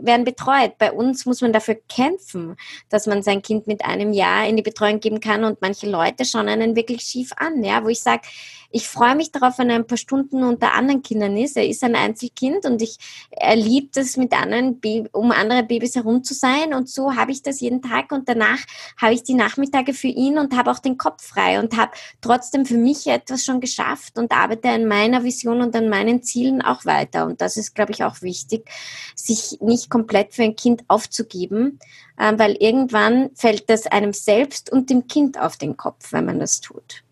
werden 0.00 0.24
betreut. 0.24 0.78
Bei 0.78 0.90
uns 0.90 1.26
muss 1.26 1.42
man 1.42 1.52
dafür 1.52 1.76
kämpfen, 1.90 2.56
dass 2.88 3.06
man 3.06 3.22
sein 3.22 3.42
Kind 3.42 3.66
mit 3.66 3.84
einem 3.84 4.14
Jahr 4.14 4.37
in 4.46 4.56
die 4.56 4.62
Betreuung 4.62 5.00
geben 5.00 5.20
kann 5.20 5.44
und 5.44 5.60
manche 5.60 5.88
Leute 5.88 6.24
schauen 6.24 6.48
einen 6.48 6.76
wirklich 6.76 7.02
schief 7.02 7.32
an, 7.36 7.62
ja, 7.62 7.82
wo 7.84 7.88
ich 7.88 8.00
sage, 8.00 8.22
ich 8.70 8.86
freue 8.86 9.14
mich 9.14 9.32
darauf, 9.32 9.58
wenn 9.58 9.70
er 9.70 9.76
ein 9.76 9.86
paar 9.86 9.96
Stunden 9.96 10.44
unter 10.44 10.74
anderen 10.74 11.02
Kindern 11.02 11.36
ist. 11.38 11.56
Er 11.56 11.66
ist 11.66 11.82
ein 11.82 11.96
Einzelkind 11.96 12.66
und 12.66 12.82
ich, 12.82 12.98
er 13.30 13.56
liebt 13.56 13.96
es, 13.96 14.18
mit 14.18 14.34
anderen, 14.34 14.78
um 15.12 15.30
andere 15.30 15.62
Babys 15.62 15.94
herum 15.94 16.22
zu 16.22 16.34
sein. 16.34 16.74
Und 16.74 16.90
so 16.90 17.16
habe 17.16 17.32
ich 17.32 17.42
das 17.42 17.60
jeden 17.60 17.80
Tag. 17.80 18.12
Und 18.12 18.28
danach 18.28 18.58
habe 19.00 19.14
ich 19.14 19.22
die 19.22 19.34
Nachmittage 19.34 19.94
für 19.94 20.08
ihn 20.08 20.38
und 20.38 20.54
habe 20.54 20.70
auch 20.70 20.80
den 20.80 20.98
Kopf 20.98 21.24
frei 21.24 21.58
und 21.58 21.78
habe 21.78 21.92
trotzdem 22.20 22.66
für 22.66 22.76
mich 22.76 23.06
etwas 23.06 23.44
schon 23.44 23.60
geschafft 23.60 24.18
und 24.18 24.32
arbeite 24.32 24.68
an 24.68 24.86
meiner 24.86 25.24
Vision 25.24 25.62
und 25.62 25.74
an 25.74 25.88
meinen 25.88 26.22
Zielen 26.22 26.60
auch 26.60 26.84
weiter. 26.84 27.24
Und 27.24 27.40
das 27.40 27.56
ist, 27.56 27.74
glaube 27.74 27.92
ich, 27.92 28.04
auch 28.04 28.20
wichtig, 28.20 28.68
sich 29.14 29.58
nicht 29.60 29.88
komplett 29.88 30.34
für 30.34 30.42
ein 30.42 30.56
Kind 30.56 30.84
aufzugeben, 30.88 31.78
weil 32.18 32.56
irgendwann 32.58 33.30
fällt 33.34 33.70
das 33.70 33.86
einem 33.86 34.12
selbst 34.12 34.70
und 34.70 34.90
dem 34.90 35.06
Kind 35.06 35.40
auf 35.40 35.56
den 35.56 35.76
Kopf, 35.76 36.12
wenn 36.12 36.26
man 36.26 36.38
das 36.38 36.60
tut. 36.60 37.04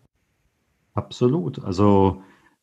Absolut. 0.93 1.63
Also 1.63 2.21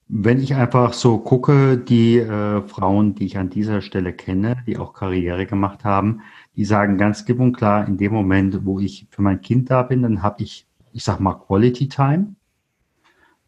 wenn 0.08 0.38
ich 0.38 0.54
einfach 0.54 0.92
so 0.92 1.18
gucke, 1.18 1.78
die 1.78 2.18
äh, 2.18 2.60
Frauen, 2.62 3.14
die 3.14 3.26
ich 3.26 3.38
an 3.38 3.48
dieser 3.48 3.80
Stelle 3.80 4.12
kenne, 4.12 4.62
die 4.66 4.76
auch 4.76 4.92
Karriere 4.92 5.46
gemacht 5.46 5.84
haben, 5.84 6.20
die 6.56 6.64
sagen 6.64 6.98
ganz 6.98 7.24
klipp 7.24 7.40
und 7.40 7.54
klar, 7.54 7.86
in 7.88 7.96
dem 7.96 8.12
Moment, 8.12 8.64
wo 8.66 8.78
ich 8.78 9.06
für 9.10 9.22
mein 9.22 9.40
Kind 9.40 9.70
da 9.70 9.82
bin, 9.82 10.02
dann 10.02 10.22
habe 10.22 10.42
ich, 10.42 10.66
ich 10.92 11.04
sag 11.04 11.20
mal, 11.20 11.34
Quality 11.34 11.88
Time. 11.88 12.34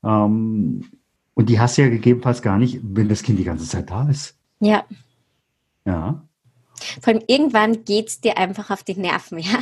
Ähm, 0.02 0.82
und 1.34 1.48
die 1.50 1.60
hast 1.60 1.76
du 1.76 1.82
ja 1.82 1.88
gegebenenfalls 1.88 2.40
gar 2.40 2.58
nicht, 2.58 2.80
wenn 2.82 3.08
das 3.08 3.22
Kind 3.22 3.38
die 3.38 3.44
ganze 3.44 3.68
Zeit 3.68 3.90
da 3.90 4.08
ist. 4.08 4.38
Ja. 4.60 4.84
Ja. 5.84 6.22
Vor 7.00 7.12
allem 7.12 7.22
irgendwann 7.26 7.84
geht 7.84 8.08
es 8.08 8.20
dir 8.20 8.36
einfach 8.38 8.70
auf 8.70 8.82
die 8.82 8.96
Nerven, 8.96 9.38
ja. 9.38 9.58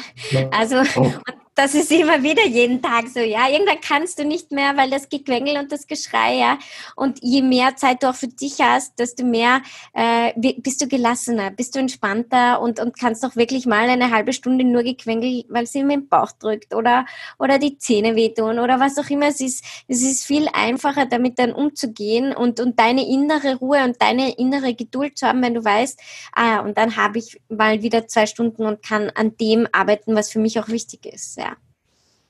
Also, 0.50 0.83
oh 0.96 1.12
das 1.55 1.75
ist 1.75 1.93
immer 1.93 2.23
wieder 2.23 2.45
jeden 2.47 2.83
Tag 2.83 3.09
so, 3.09 3.21
ja. 3.21 3.49
Irgendwann 3.49 3.81
kannst 3.81 4.19
du 4.19 4.25
nicht 4.25 4.51
mehr, 4.51 4.77
weil 4.77 4.90
das 4.90 5.09
Gequengel 5.09 5.57
und 5.57 5.71
das 5.71 5.87
Geschrei, 5.87 6.37
ja. 6.38 6.59
Und 6.97 7.21
je 7.23 7.43
mehr 7.43 7.77
Zeit 7.77 8.03
du 8.03 8.11
auch 8.11 8.14
für 8.14 8.29
dich 8.29 8.61
hast, 8.61 8.99
desto 8.99 9.25
mehr 9.25 9.62
äh, 9.93 10.33
bist 10.59 10.81
du 10.81 10.88
gelassener, 10.88 11.51
bist 11.51 11.75
du 11.75 11.79
entspannter 11.79 12.61
und, 12.61 12.81
und 12.81 12.99
kannst 12.99 13.25
auch 13.25 13.37
wirklich 13.37 13.67
mal 13.67 13.88
eine 13.88 14.11
halbe 14.11 14.33
Stunde 14.33 14.64
nur 14.64 14.83
Gequengel, 14.83 15.45
weil 15.49 15.64
es 15.64 15.75
ihm 15.75 15.90
im 15.90 16.09
Bauch 16.09 16.33
drückt 16.33 16.75
oder, 16.75 17.07
oder 17.38 17.59
die 17.59 17.79
Zähne 17.79 18.17
wehtun 18.17 18.59
oder 18.59 18.81
was 18.81 18.99
auch 18.99 19.09
immer. 19.09 19.29
Es 19.29 19.40
ist, 19.40 19.64
es 19.87 20.03
ist 20.03 20.25
viel 20.25 20.49
einfacher, 20.53 21.07
damit 21.07 21.38
dann 21.38 21.53
umzugehen 21.53 22.35
und, 22.35 22.59
und 22.59 22.81
deine 22.81 23.07
innere 23.07 23.57
Ruhe 23.57 23.85
und 23.85 24.03
deine 24.03 24.37
innere 24.38 24.75
Geduld 24.75 25.17
zu 25.19 25.29
haben, 25.29 25.43
wenn 25.43 25.55
du 25.55 25.64
weißt, 25.64 26.01
ah, 26.33 26.61
und 26.61 26.77
dann 26.77 26.97
habe 26.97 27.19
ich 27.19 27.40
mal 27.49 27.83
wieder 27.83 28.09
zwei 28.09 28.27
Stunden 28.27 28.67
und 28.67 28.83
kann 28.83 29.11
an 29.11 29.37
dem 29.37 29.69
arbeiten, 29.71 30.17
was 30.17 30.31
für 30.31 30.40
mich 30.40 30.59
auch 30.59 30.69
wichtig 30.69 31.07
ist. 31.07 31.38
Ja. 31.38 31.44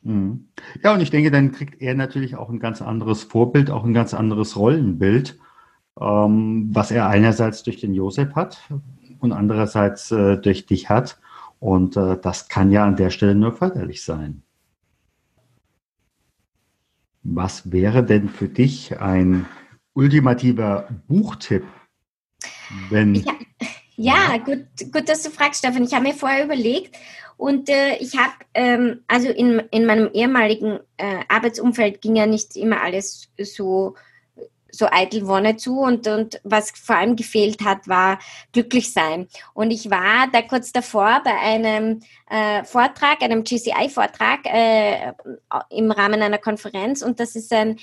Mhm. 0.05 0.49
Ja, 0.83 0.95
und 0.95 1.01
ich 1.01 1.11
denke, 1.11 1.31
dann 1.31 1.53
kriegt 1.53 1.81
er 1.81 1.95
natürlich 1.95 2.37
auch 2.37 2.51
ein 2.51 2.61
ganz 2.61 2.83
anderes 2.83 3.25
Vorbild, 3.25 3.71
auch 3.71 3.85
ein 3.85 3.95
ganz 3.95 4.15
anderes 4.15 4.57
Rollenbild, 4.57 5.39
ähm, 6.01 6.69
was 6.73 6.91
er 6.91 7.09
einerseits 7.09 7.63
durch 7.63 7.81
den 7.81 7.95
Josef 7.95 8.35
hat 8.35 8.71
und 9.19 9.33
andererseits 9.33 10.11
äh, 10.13 10.37
durch 10.37 10.67
dich 10.67 10.91
hat. 10.91 11.19
Und 11.59 11.97
äh, 11.97 12.19
das 12.21 12.49
kann 12.49 12.71
ja 12.71 12.85
an 12.85 12.97
der 12.97 13.11
Stelle 13.11 13.35
nur 13.35 13.53
förderlich 13.53 14.05
sein. 14.05 14.43
Was 17.23 17.73
wäre 17.73 18.05
denn 18.05 18.29
für 18.29 18.49
dich 18.49 19.01
ein 19.01 19.47
ultimativer 19.95 20.89
Buchtipp, 21.09 21.65
wenn. 22.91 23.15
Ja, 23.15 23.33
ja, 23.97 24.37
gut, 24.39 24.67
gut, 24.93 25.09
dass 25.09 25.23
du 25.23 25.31
fragst, 25.31 25.61
Stefan. 25.61 25.85
Ich 25.85 25.95
habe 25.95 26.05
mir 26.05 26.15
vorher 26.15 26.45
überlegt 26.45 26.97
und 27.37 27.69
äh, 27.69 27.97
ich 27.97 28.17
habe, 28.17 28.33
ähm, 28.55 29.05
also 29.09 29.29
in, 29.29 29.61
in 29.71 29.87
meinem 29.87 30.11
ehemaligen 30.13 30.81
äh, 30.97 31.21
Arbeitsumfeld 31.29 32.01
ging 32.01 32.17
ja 32.17 32.27
nicht 32.27 32.57
immer 32.57 32.81
alles 32.83 33.29
so 33.39 33.95
so 34.75 34.89
eitel 34.91 35.27
Wonne 35.27 35.57
zu 35.57 35.79
und, 35.81 36.07
und 36.09 36.41
was 36.43 36.73
vor 36.73 36.97
allem 36.97 37.17
gefehlt 37.17 37.63
hat, 37.65 37.89
war 37.89 38.19
glücklich 38.53 38.93
sein. 38.93 39.29
Und 39.55 39.71
ich 39.71 39.91
war 39.91 40.29
da 40.33 40.43
kurz 40.43 40.73
davor 40.73 41.23
bei 41.25 41.39
einem 41.39 42.01
äh, 42.29 42.65
Vortrag, 42.65 43.23
einem 43.23 43.45
GCI-Vortrag 43.45 44.41
äh, 44.47 45.13
im 45.71 45.91
Rahmen 45.91 46.23
einer 46.23 46.39
Konferenz 46.39 47.03
und 47.03 47.21
das 47.21 47.37
ist 47.37 47.53
ein 47.53 47.79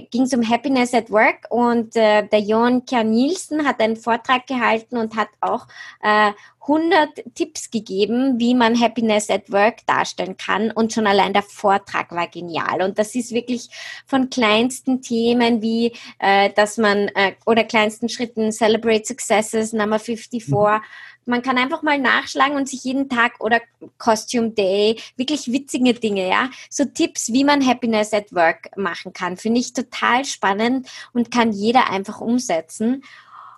ging 0.00 0.22
es 0.22 0.34
um 0.34 0.48
Happiness 0.48 0.94
at 0.94 1.10
Work 1.10 1.46
und 1.50 1.96
äh, 1.96 2.26
der 2.26 2.40
Jon 2.40 2.84
Kjær 2.84 3.04
Nielsen 3.04 3.66
hat 3.66 3.80
einen 3.80 3.96
Vortrag 3.96 4.46
gehalten 4.46 4.96
und 4.96 5.16
hat 5.16 5.28
auch 5.40 5.66
äh, 6.02 6.32
100 6.62 7.34
Tipps 7.34 7.70
gegeben, 7.70 8.38
wie 8.38 8.54
man 8.54 8.78
Happiness 8.78 9.28
at 9.30 9.50
Work 9.50 9.84
darstellen 9.86 10.36
kann 10.36 10.70
und 10.70 10.92
schon 10.92 11.06
allein 11.06 11.32
der 11.32 11.42
Vortrag 11.42 12.12
war 12.12 12.28
genial. 12.28 12.82
Und 12.82 12.98
das 12.98 13.14
ist 13.14 13.32
wirklich 13.32 13.68
von 14.06 14.30
kleinsten 14.30 15.02
Themen 15.02 15.60
wie, 15.60 15.92
äh, 16.18 16.50
dass 16.50 16.78
man 16.78 17.08
äh, 17.08 17.32
oder 17.46 17.64
kleinsten 17.64 18.08
Schritten 18.08 18.52
Celebrate 18.52 19.04
Successes 19.04 19.72
Number 19.72 19.98
54 19.98 20.48
mhm 20.48 20.82
man 21.26 21.42
kann 21.42 21.58
einfach 21.58 21.82
mal 21.82 21.98
nachschlagen 21.98 22.56
und 22.56 22.68
sich 22.68 22.84
jeden 22.84 23.08
Tag 23.08 23.40
oder 23.40 23.60
Costume 23.98 24.50
Day, 24.50 25.00
wirklich 25.16 25.52
witzige 25.52 25.94
Dinge, 25.94 26.28
ja. 26.28 26.50
So 26.70 26.84
Tipps, 26.84 27.32
wie 27.32 27.44
man 27.44 27.66
Happiness 27.66 28.12
at 28.12 28.32
Work 28.32 28.76
machen 28.76 29.12
kann, 29.12 29.36
finde 29.36 29.60
ich 29.60 29.72
total 29.72 30.24
spannend 30.24 30.88
und 31.12 31.30
kann 31.30 31.52
jeder 31.52 31.90
einfach 31.90 32.20
umsetzen. 32.20 33.02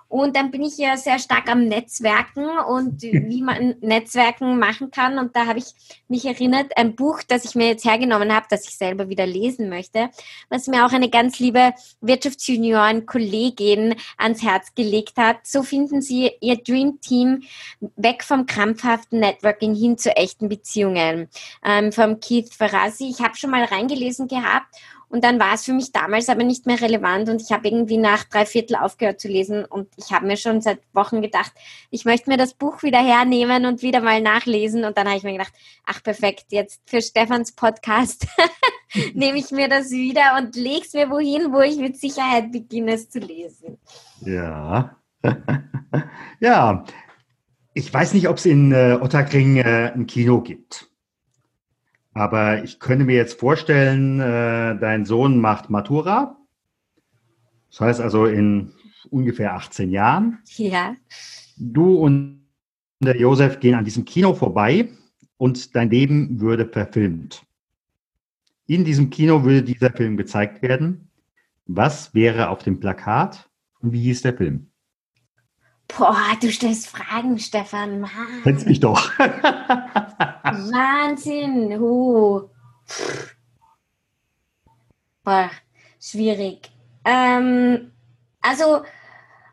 Und 0.08 0.36
dann 0.36 0.50
bin 0.50 0.62
ich 0.62 0.76
ja 0.78 0.96
sehr 0.96 1.18
stark 1.18 1.50
am 1.50 1.64
Netzwerken 1.64 2.46
und 2.68 3.02
wie 3.02 3.42
man 3.42 3.74
Netzwerken 3.80 4.58
machen 4.58 4.90
kann. 4.90 5.18
Und 5.18 5.34
da 5.36 5.46
habe 5.46 5.58
ich 5.58 5.66
mich 6.08 6.24
erinnert, 6.24 6.76
ein 6.76 6.94
Buch, 6.94 7.22
das 7.26 7.44
ich 7.44 7.54
mir 7.54 7.68
jetzt 7.68 7.84
hergenommen 7.84 8.32
habe, 8.32 8.46
das 8.48 8.68
ich 8.68 8.76
selber 8.76 9.08
wieder 9.08 9.26
lesen 9.26 9.68
möchte, 9.68 10.10
was 10.48 10.66
mir 10.66 10.86
auch 10.86 10.92
eine 10.92 11.10
ganz 11.10 11.38
liebe 11.38 11.72
Wirtschaftsjunioren-Kollegin 12.00 13.94
ans 14.16 14.42
Herz 14.42 14.74
gelegt 14.74 15.16
hat. 15.16 15.38
So 15.44 15.62
finden 15.62 16.02
Sie 16.02 16.30
Ihr 16.40 16.56
Dream 16.56 17.00
Team 17.00 17.42
weg 17.96 18.22
vom 18.22 18.46
krampfhaften 18.46 19.20
Networking 19.20 19.74
hin 19.74 19.98
zu 19.98 20.16
echten 20.16 20.48
Beziehungen. 20.48 21.28
Ähm, 21.64 21.92
vom 21.92 22.20
Keith 22.20 22.52
Ferrazzi. 22.54 23.08
Ich 23.08 23.20
habe 23.20 23.36
schon 23.36 23.50
mal 23.50 23.64
reingelesen 23.64 24.28
gehabt 24.28 24.74
und 25.08 25.24
dann 25.24 25.38
war 25.38 25.54
es 25.54 25.64
für 25.64 25.72
mich 25.72 25.92
damals 25.92 26.28
aber 26.28 26.44
nicht 26.44 26.66
mehr 26.66 26.80
relevant 26.80 27.28
und 27.28 27.40
ich 27.40 27.52
habe 27.52 27.68
irgendwie 27.68 27.98
nach 27.98 28.24
drei 28.24 28.46
Viertel 28.46 28.76
aufgehört 28.76 29.20
zu 29.20 29.28
lesen 29.28 29.64
und 29.64 29.88
ich 29.96 30.12
habe 30.12 30.26
mir 30.26 30.36
schon 30.36 30.60
seit 30.60 30.80
Wochen 30.92 31.22
gedacht, 31.22 31.52
ich 31.90 32.04
möchte 32.04 32.30
mir 32.30 32.36
das 32.36 32.54
Buch 32.54 32.82
wieder 32.82 32.98
hernehmen 32.98 33.66
und 33.66 33.82
wieder 33.82 34.00
mal 34.00 34.20
nachlesen 34.20 34.84
und 34.84 34.98
dann 34.98 35.06
habe 35.06 35.16
ich 35.16 35.24
mir 35.24 35.32
gedacht, 35.32 35.52
ach 35.84 36.02
perfekt, 36.02 36.46
jetzt 36.50 36.80
für 36.86 37.00
Stefans 37.00 37.52
Podcast 37.52 38.26
nehme 39.14 39.38
ich 39.38 39.50
mir 39.50 39.68
das 39.68 39.90
wieder 39.90 40.36
und 40.38 40.56
lege 40.56 40.84
es 40.84 40.92
mir 40.94 41.10
wohin, 41.10 41.52
wo 41.52 41.60
ich 41.60 41.76
mit 41.76 41.98
Sicherheit 41.98 42.52
beginne 42.52 42.94
es 42.94 43.10
zu 43.10 43.18
lesen. 43.18 43.78
Ja. 44.20 44.96
ja. 46.40 46.84
Ich 47.76 47.92
weiß 47.92 48.14
nicht, 48.14 48.28
ob 48.28 48.36
es 48.36 48.46
in 48.46 48.70
äh, 48.72 48.98
Otterkring 49.00 49.56
äh, 49.56 49.92
ein 49.92 50.06
Kino 50.06 50.40
gibt. 50.40 50.88
Aber 52.14 52.62
ich 52.62 52.79
könnte 52.79 53.05
mir 53.05 53.16
jetzt 53.16 53.40
vorstellen, 53.40 54.20
äh, 54.20 54.79
dein 54.79 55.05
Sohn 55.05 55.38
macht 55.38 55.68
Matura. 55.68 56.37
Das 57.70 57.81
heißt 57.81 58.00
also 58.00 58.27
in 58.27 58.72
ungefähr 59.11 59.55
18 59.55 59.90
Jahren. 59.90 60.38
Ja. 60.57 60.94
Du 61.57 61.96
und 61.96 62.46
der 63.00 63.16
Josef 63.16 63.59
gehen 63.59 63.74
an 63.74 63.85
diesem 63.85 64.05
Kino 64.05 64.33
vorbei 64.33 64.88
und 65.37 65.74
dein 65.74 65.90
Leben 65.90 66.40
würde 66.40 66.66
verfilmt. 66.66 67.44
In 68.66 68.85
diesem 68.85 69.11
Kino 69.11 69.44
würde 69.44 69.62
dieser 69.62 69.90
Film 69.90 70.16
gezeigt 70.16 70.62
werden. 70.62 71.11
Was 71.66 72.14
wäre 72.14 72.48
auf 72.48 72.62
dem 72.62 72.79
Plakat 72.79 73.50
und 73.81 73.92
wie 73.92 74.03
hieß 74.03 74.22
der 74.22 74.35
Film? 74.35 74.70
Boah, 75.96 76.37
du 76.40 76.50
stellst 76.50 76.88
Fragen, 76.88 77.38
Stefan. 77.38 78.00
Mann. 78.00 78.42
Kennst 78.42 78.66
mich 78.66 78.80
doch. 78.80 79.16
Wahnsinn. 80.44 81.78
Huh. 81.78 82.48
Boah, 85.22 85.50
schwierig. 86.00 86.70
Ähm, 87.04 87.92
also 88.40 88.83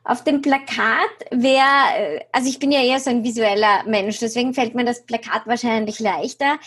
auf 0.04 0.24
dem 0.24 0.42
Plakat 0.42 1.12
wäre, 1.30 2.26
also 2.32 2.50
ich 2.50 2.58
bin 2.60 2.72
ja 2.72 2.82
eher 2.82 3.00
so 3.00 3.12
ein 3.12 3.24
visueller 3.24 3.84
Mensch, 3.86 4.18
deswegen 4.20 4.54
fällt 4.54 4.74
mir 4.74 4.84
das 4.84 5.06
Plakat 5.06 5.46
wahrscheinlich 5.46 6.00
leichter. 6.00 6.58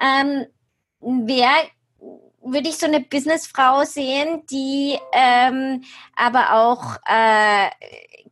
Ähm, 0.00 0.46
wer 1.00 1.50
würde 2.52 2.68
ich 2.68 2.76
so 2.76 2.86
eine 2.86 3.00
Businessfrau 3.00 3.84
sehen, 3.84 4.42
die 4.50 4.98
ähm, 5.12 5.82
aber 6.14 6.54
auch 6.54 6.96
äh, 7.06 7.70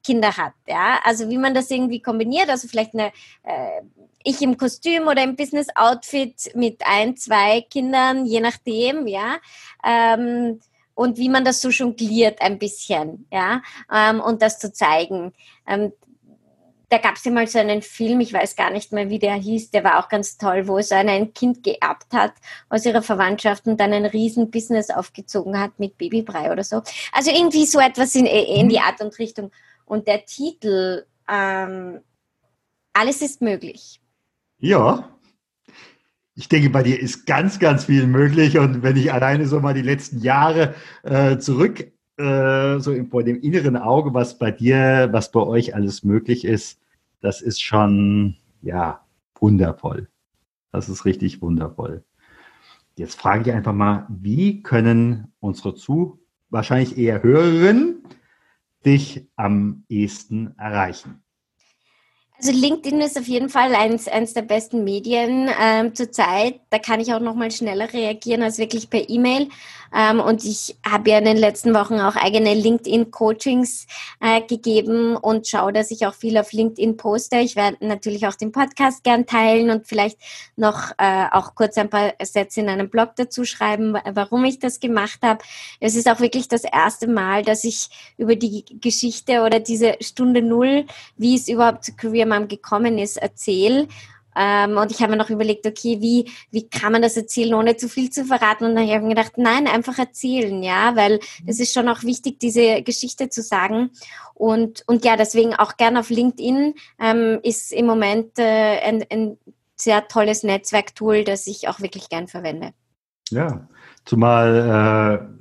Kinder 0.03 0.37
hat, 0.37 0.53
ja. 0.67 1.01
Also 1.05 1.29
wie 1.29 1.39
man 1.39 1.55
das 1.55 1.71
irgendwie 1.71 2.01
kombiniert, 2.01 2.49
also 2.49 2.69
vielleicht 2.69 2.95
eine 2.95 3.13
äh, 3.43 3.83
ich 4.25 4.41
im 4.41 4.57
Kostüm 4.57 5.07
oder 5.07 5.23
im 5.23 5.37
Business-Outfit 5.37 6.55
mit 6.55 6.83
ein, 6.87 7.17
zwei 7.17 7.61
Kindern, 7.61 8.25
je 8.25 8.41
nachdem, 8.41 9.07
ja. 9.07 9.37
Ähm, 9.85 10.61
und 10.95 11.19
wie 11.19 11.29
man 11.29 11.45
das 11.45 11.61
so 11.61 11.69
jongliert 11.69 12.41
ein 12.41 12.59
bisschen, 12.59 13.27
ja, 13.31 13.63
ähm, 13.93 14.21
und 14.21 14.43
das 14.43 14.59
zu 14.59 14.73
zeigen. 14.73 15.33
Ähm, 15.67 15.93
da 16.89 16.99
gab 16.99 17.17
es 17.17 17.25
ja 17.25 17.31
mal 17.31 17.47
so 17.47 17.59
einen 17.59 17.83
Film, 17.83 18.21
ich 18.21 18.33
weiß 18.33 18.57
gar 18.57 18.71
nicht 18.71 18.93
mehr, 18.93 19.09
wie 19.09 19.19
der 19.19 19.35
hieß, 19.35 19.71
der 19.71 19.85
war 19.85 19.99
auch 19.99 20.09
ganz 20.09 20.37
toll, 20.37 20.69
wo 20.69 20.81
so 20.81 20.95
ein 20.95 21.33
Kind 21.35 21.63
geerbt 21.63 22.13
hat 22.13 22.33
aus 22.69 22.85
ihrer 22.85 23.03
Verwandtschaft 23.03 23.67
und 23.67 23.79
dann 23.81 23.93
ein 23.93 24.07
riesen 24.07 24.51
Business 24.51 24.91
aufgezogen 24.91 25.59
hat 25.59 25.79
mit 25.79 25.99
Babybrei 25.99 26.53
oder 26.53 26.65
so. 26.65 26.83
Also 27.13 27.31
irgendwie 27.31 27.67
so 27.67 27.81
etwas 27.81 28.15
in, 28.15 28.27
in 28.27 28.69
die 28.69 28.81
Art 28.81 29.01
und 29.01 29.19
Richtung. 29.19 29.51
Und 29.87 30.07
der 30.07 30.25
Titel, 30.25 31.05
ähm, 31.29 32.01
alles 32.93 33.23
ist 33.23 33.41
möglich. 33.41 34.01
Ja, 34.59 35.11
ich 36.37 36.49
denke, 36.49 36.71
bei 36.71 36.83
dir 36.83 36.99
ist 36.99 37.27
ganz, 37.27 37.59
ganz 37.59 37.85
viel 37.85 38.07
möglich. 38.07 38.59
Und 38.59 38.83
wenn 38.83 38.97
ich 38.97 39.13
alleine 39.13 39.47
so 39.47 39.61
mal 39.61 39.75
die 39.75 39.83
letzten 39.83 40.21
Jahre 40.21 40.75
äh, 41.05 41.39
zurück, 41.39 41.93
äh, 42.17 42.79
so 42.79 42.95
vor 43.11 43.23
dem 43.25 43.41
inneren 43.41 43.77
Auge, 43.77 44.15
was 44.15 44.39
bei 44.39 44.51
dir, 44.51 45.09
was 45.13 45.31
bei 45.31 45.41
euch 45.41 45.75
alles 45.75 46.05
möglich 46.05 46.45
ist, 46.45 46.81
das 47.21 47.41
ist 47.41 47.63
schon, 47.63 48.37
ja, 48.63 49.05
wundervoll. 49.41 50.09
Das 50.73 50.89
ist 50.89 51.05
richtig 51.05 51.43
wundervoll. 51.43 52.05
Jetzt 52.97 53.21
frage 53.21 53.51
ich 53.51 53.57
einfach 53.57 53.73
mal, 53.73 54.07
wie 54.09 54.63
können 54.63 55.33
unsere 55.41 55.75
zu, 55.75 56.21
wahrscheinlich 56.51 56.97
eher 56.97 57.23
Hörerinnen, 57.23 58.03
dich 58.85 59.27
am 59.37 59.85
ehesten 59.89 60.55
erreichen? 60.59 61.25
Also 62.39 62.51
LinkedIn 62.53 63.01
ist 63.01 63.19
auf 63.19 63.27
jeden 63.27 63.49
Fall 63.49 63.75
eins, 63.75 64.09
eins 64.09 64.35
der 64.35 64.43
besten 64.43 64.85
Medien 64.85 65.49
ähm, 65.61 65.95
zurzeit. 65.95 66.61
Da 66.71 66.79
kann 66.79 67.01
ich 67.01 67.15
auch 67.15 67.21
noch 67.21 67.35
mal 67.35 67.51
schneller 67.51 67.93
reagieren 67.93 68.43
als 68.43 68.59
wirklich 68.59 68.91
per 68.91 69.09
E-Mail. 69.09 69.49
Ähm, 69.95 70.21
und 70.21 70.45
ich 70.45 70.77
habe 70.87 71.11
ja 71.11 71.19
in 71.19 71.25
den 71.25 71.37
letzten 71.37 71.75
Wochen 71.75 72.01
auch 72.01 72.17
eigene 72.17 72.55
LinkedIn-Coachings 72.55 73.87
äh, 74.21 74.41
gegeben 74.43 75.17
und 75.17 75.47
schaue, 75.47 75.73
dass 75.73 75.91
ich 75.91 76.07
auch 76.07 76.15
viel 76.15 76.37
auf 76.37 76.53
LinkedIn 76.53 76.97
poste. 76.97 77.39
Ich 77.39 77.57
werde 77.57 77.77
natürlich 77.81 78.27
auch 78.27 78.35
den 78.35 78.53
Podcast 78.53 79.05
gern 79.05 79.27
teilen 79.27 79.71
und 79.71 79.87
vielleicht 79.87 80.19
noch 80.57 80.93
äh, 80.99 81.27
auch 81.31 81.55
kurz 81.55 81.79
ein 81.79 81.91
paar 81.91 82.13
Sätze 82.23 82.61
in 82.61 82.69
einem 82.69 82.91
Blog 82.91 83.11
dazu 83.17 83.45
schreiben, 83.45 83.97
warum 84.13 84.45
ich 84.45 84.59
das 84.59 84.81
gemacht 84.81 85.21
habe. 85.23 85.45
Es 85.81 85.95
ist 85.95 86.09
auch 86.09 86.21
wirklich 86.21 86.49
das 86.49 86.65
erste 86.65 87.07
Mal, 87.07 87.43
dass 87.43 87.65
ich 87.65 87.89
über 88.17 88.37
die 88.37 88.65
Geschichte 88.81 89.43
oder 89.43 89.61
diese 89.61 89.97
Stunde 90.01 90.43
Null, 90.43 90.87
wie 91.17 91.37
es 91.37 91.49
überhaupt 91.49 91.85
zu 91.85 91.95
Career 91.95 92.27
Mom 92.27 92.49
gekommen 92.49 92.99
ist, 92.99 93.17
erzähle 93.17 93.89
ähm, 94.37 94.77
und 94.77 94.91
ich 94.91 95.01
habe 95.01 95.13
mir 95.13 95.17
noch 95.17 95.31
überlegt, 95.31 95.67
okay, 95.67 96.01
wie, 96.01 96.31
wie 96.51 96.69
kann 96.69 96.93
man 96.93 97.03
das 97.03 97.17
erzählen, 97.17 97.55
ohne 97.55 97.77
zu 97.77 97.89
viel 97.89 98.11
zu 98.11 98.25
verraten? 98.25 98.65
Und 98.65 98.75
dann 98.75 98.87
habe 98.87 98.97
ich 98.97 99.03
mir 99.03 99.15
gedacht, 99.15 99.33
nein, 99.37 99.67
einfach 99.67 99.99
erzählen, 99.99 100.63
ja, 100.63 100.97
weil 100.97 101.21
es 101.47 101.61
ist 101.61 101.73
schon 101.73 101.89
auch 101.89 102.03
wichtig, 102.03 102.39
diese 102.41 102.83
Geschichte 102.83 103.29
zu 103.29 103.43
sagen. 103.43 103.91
Und, 104.35 104.83
und 104.87 105.05
ja, 105.05 105.17
deswegen 105.17 105.55
auch 105.55 105.77
gern 105.77 105.97
auf 105.97 106.11
LinkedIn 106.11 106.75
ähm, 107.01 107.39
ist 107.43 107.73
im 107.73 107.87
Moment 107.87 108.39
äh, 108.39 108.81
ein, 108.81 109.05
ein 109.11 109.39
sehr 109.77 110.09
tolles 110.09 110.43
Netzwerktool, 110.43 111.25
das 111.25 111.47
ich 111.47 111.69
auch 111.69 111.81
wirklich 111.81 112.09
gern 112.09 112.29
verwende. 112.29 112.73
Ja, 113.31 113.69
zumal 114.05 115.29
äh, 115.31 115.35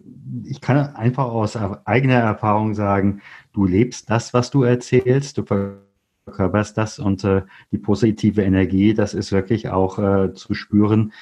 ich 0.46 0.62
kann 0.62 0.96
einfach 0.96 1.26
aus 1.26 1.56
eigener 1.86 2.20
Erfahrung 2.20 2.74
sagen, 2.76 3.22
du 3.54 3.66
lebst 3.66 4.10
das, 4.10 4.34
was 4.34 4.52
du 4.52 4.64
erzählst, 4.64 5.38
du 5.38 5.44
verkörperst 6.26 6.78
das 6.78 7.00
und 7.00 7.24
äh, 7.24 7.44
die 7.72 7.78
positive 7.78 8.44
Energie, 8.44 8.94
das 8.94 9.14
ist 9.14 9.32
wirklich 9.32 9.70
auch 9.70 10.00
äh, 10.00 10.34
zu 10.34 10.54
spüren. 10.54 11.14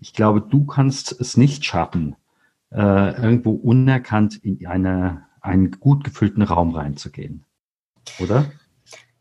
Ich 0.00 0.12
glaube, 0.12 0.40
du 0.40 0.66
kannst 0.66 1.18
es 1.20 1.36
nicht 1.36 1.64
schaffen, 1.64 2.16
äh, 2.70 3.22
irgendwo 3.22 3.52
unerkannt 3.52 4.36
in 4.42 4.66
eine, 4.66 5.26
einen 5.40 5.72
gut 5.72 6.04
gefüllten 6.04 6.42
Raum 6.42 6.74
reinzugehen. 6.74 7.44
Oder? 8.18 8.50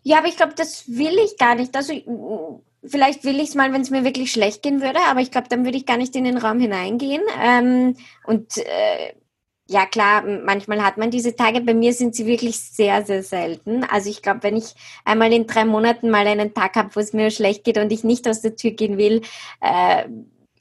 Ja, 0.04 0.20
aber 0.20 0.28
ich 0.28 0.38
glaube, 0.38 0.54
das 0.56 0.88
will 0.88 1.18
ich 1.26 1.38
gar 1.38 1.56
nicht. 1.56 1.76
Also 1.76 2.64
vielleicht 2.84 3.24
will 3.24 3.36
ich 3.36 3.50
es 3.50 3.56
mal, 3.56 3.74
wenn 3.74 3.82
es 3.82 3.90
mir 3.90 4.04
wirklich 4.04 4.32
schlecht 4.32 4.64
gehen 4.64 4.82
würde, 4.82 5.00
aber 5.10 5.20
ich 5.20 5.32
glaube, 5.32 5.48
dann 5.50 5.66
würde 5.66 5.78
ich 5.78 5.86
gar 5.86 5.98
nicht 5.98 6.16
in 6.16 6.24
den 6.24 6.38
Raum 6.38 6.60
hineingehen. 6.60 7.22
Ähm, 7.42 7.96
und 8.26 8.58
äh, 8.58 9.14
ja 9.70 9.86
klar, 9.86 10.24
manchmal 10.24 10.84
hat 10.84 10.98
man 10.98 11.12
diese 11.12 11.36
Tage. 11.36 11.62
Bei 11.62 11.76
mir 11.76 11.94
sind 11.94 12.16
sie 12.16 12.26
wirklich 12.26 12.60
sehr, 12.60 13.06
sehr 13.06 13.22
selten. 13.22 13.84
Also 13.84 14.10
ich 14.10 14.24
glaube, 14.24 14.42
wenn 14.42 14.58
ich 14.58 14.74
einmal 15.06 15.32
in 15.32 15.46
drei 15.46 15.64
Monaten 15.64 16.10
mal 16.10 16.26
einen 16.26 16.56
Tag 16.56 16.76
habe, 16.76 16.90
wo 16.96 17.00
es 17.00 17.14
mir 17.14 17.30
schlecht 17.30 17.66
geht 17.66 17.78
und 17.78 17.92
ich 17.92 18.04
nicht 18.04 18.28
aus 18.28 18.42
der 18.42 18.56
Tür 18.56 18.72
gehen 18.72 18.98
will, 18.98 19.22
äh, 19.62 20.06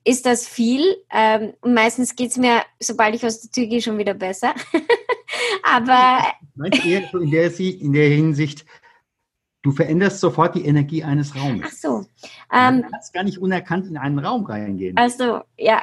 ist 0.04 0.26
das 0.26 0.46
viel. 0.46 0.84
Ähm, 1.10 1.54
und 1.62 1.72
meistens 1.72 2.16
geht 2.16 2.32
es 2.32 2.36
mir, 2.36 2.60
sobald 2.80 3.14
ich 3.14 3.24
aus 3.24 3.40
der 3.40 3.50
Tür 3.50 3.66
gehe, 3.66 3.80
schon 3.80 3.96
wieder 3.96 4.12
besser. 4.12 4.54
Aber. 5.62 6.26
Meinst 6.54 6.84
du 6.84 6.88
eher 6.88 7.14
in 7.14 7.30
der, 7.30 7.60
in 7.60 7.92
der 7.94 8.08
Hinsicht, 8.10 8.66
du 9.62 9.72
veränderst 9.72 10.20
sofort 10.20 10.54
die 10.54 10.66
Energie 10.66 11.02
eines 11.02 11.34
Raumes. 11.34 11.66
Ach 11.66 11.72
so. 11.72 12.06
Ähm, 12.52 12.82
du 12.82 12.90
kannst 12.90 13.14
gar 13.14 13.24
nicht 13.24 13.38
unerkannt 13.38 13.86
in 13.86 13.96
einen 13.96 14.18
Raum 14.18 14.44
reingehen. 14.44 14.98
Also, 14.98 15.40
ja. 15.56 15.82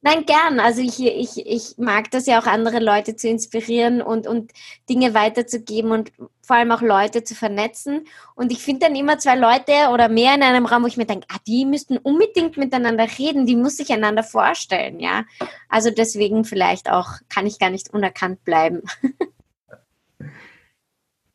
Nein, 0.00 0.26
gern. 0.26 0.60
Also 0.60 0.80
ich, 0.80 1.04
ich, 1.04 1.44
ich 1.44 1.76
mag 1.76 2.10
das 2.12 2.26
ja 2.26 2.40
auch, 2.40 2.46
andere 2.46 2.78
Leute 2.78 3.16
zu 3.16 3.28
inspirieren 3.28 4.00
und, 4.00 4.28
und 4.28 4.52
Dinge 4.88 5.12
weiterzugeben 5.12 5.90
und 5.90 6.12
vor 6.40 6.56
allem 6.56 6.70
auch 6.70 6.82
Leute 6.82 7.24
zu 7.24 7.34
vernetzen. 7.34 8.06
Und 8.36 8.52
ich 8.52 8.62
finde 8.62 8.86
dann 8.86 8.94
immer 8.94 9.18
zwei 9.18 9.34
Leute 9.34 9.90
oder 9.92 10.08
mehr 10.08 10.36
in 10.36 10.42
einem 10.42 10.66
Raum, 10.66 10.84
wo 10.84 10.86
ich 10.86 10.96
mir 10.96 11.04
denke, 11.04 11.26
ah, 11.30 11.38
die 11.48 11.64
müssten 11.64 11.98
unbedingt 11.98 12.56
miteinander 12.56 13.08
reden, 13.18 13.44
die 13.44 13.56
muss 13.56 13.76
sich 13.76 13.92
einander 13.92 14.22
vorstellen, 14.22 15.00
ja. 15.00 15.24
Also 15.68 15.90
deswegen 15.90 16.44
vielleicht 16.44 16.88
auch, 16.90 17.08
kann 17.28 17.46
ich 17.46 17.58
gar 17.58 17.70
nicht 17.70 17.92
unerkannt 17.92 18.44
bleiben. 18.44 18.82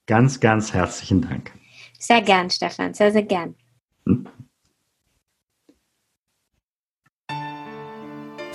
ganz, 0.07 0.39
ganz 0.39 0.73
herzlichen 0.73 1.21
Dank. 1.21 1.51
Sehr 1.99 2.21
gern, 2.21 2.49
Stefan, 2.49 2.93
sehr, 2.93 3.11
sehr 3.11 3.23
gern. 3.23 3.55
Hm? 4.05 4.29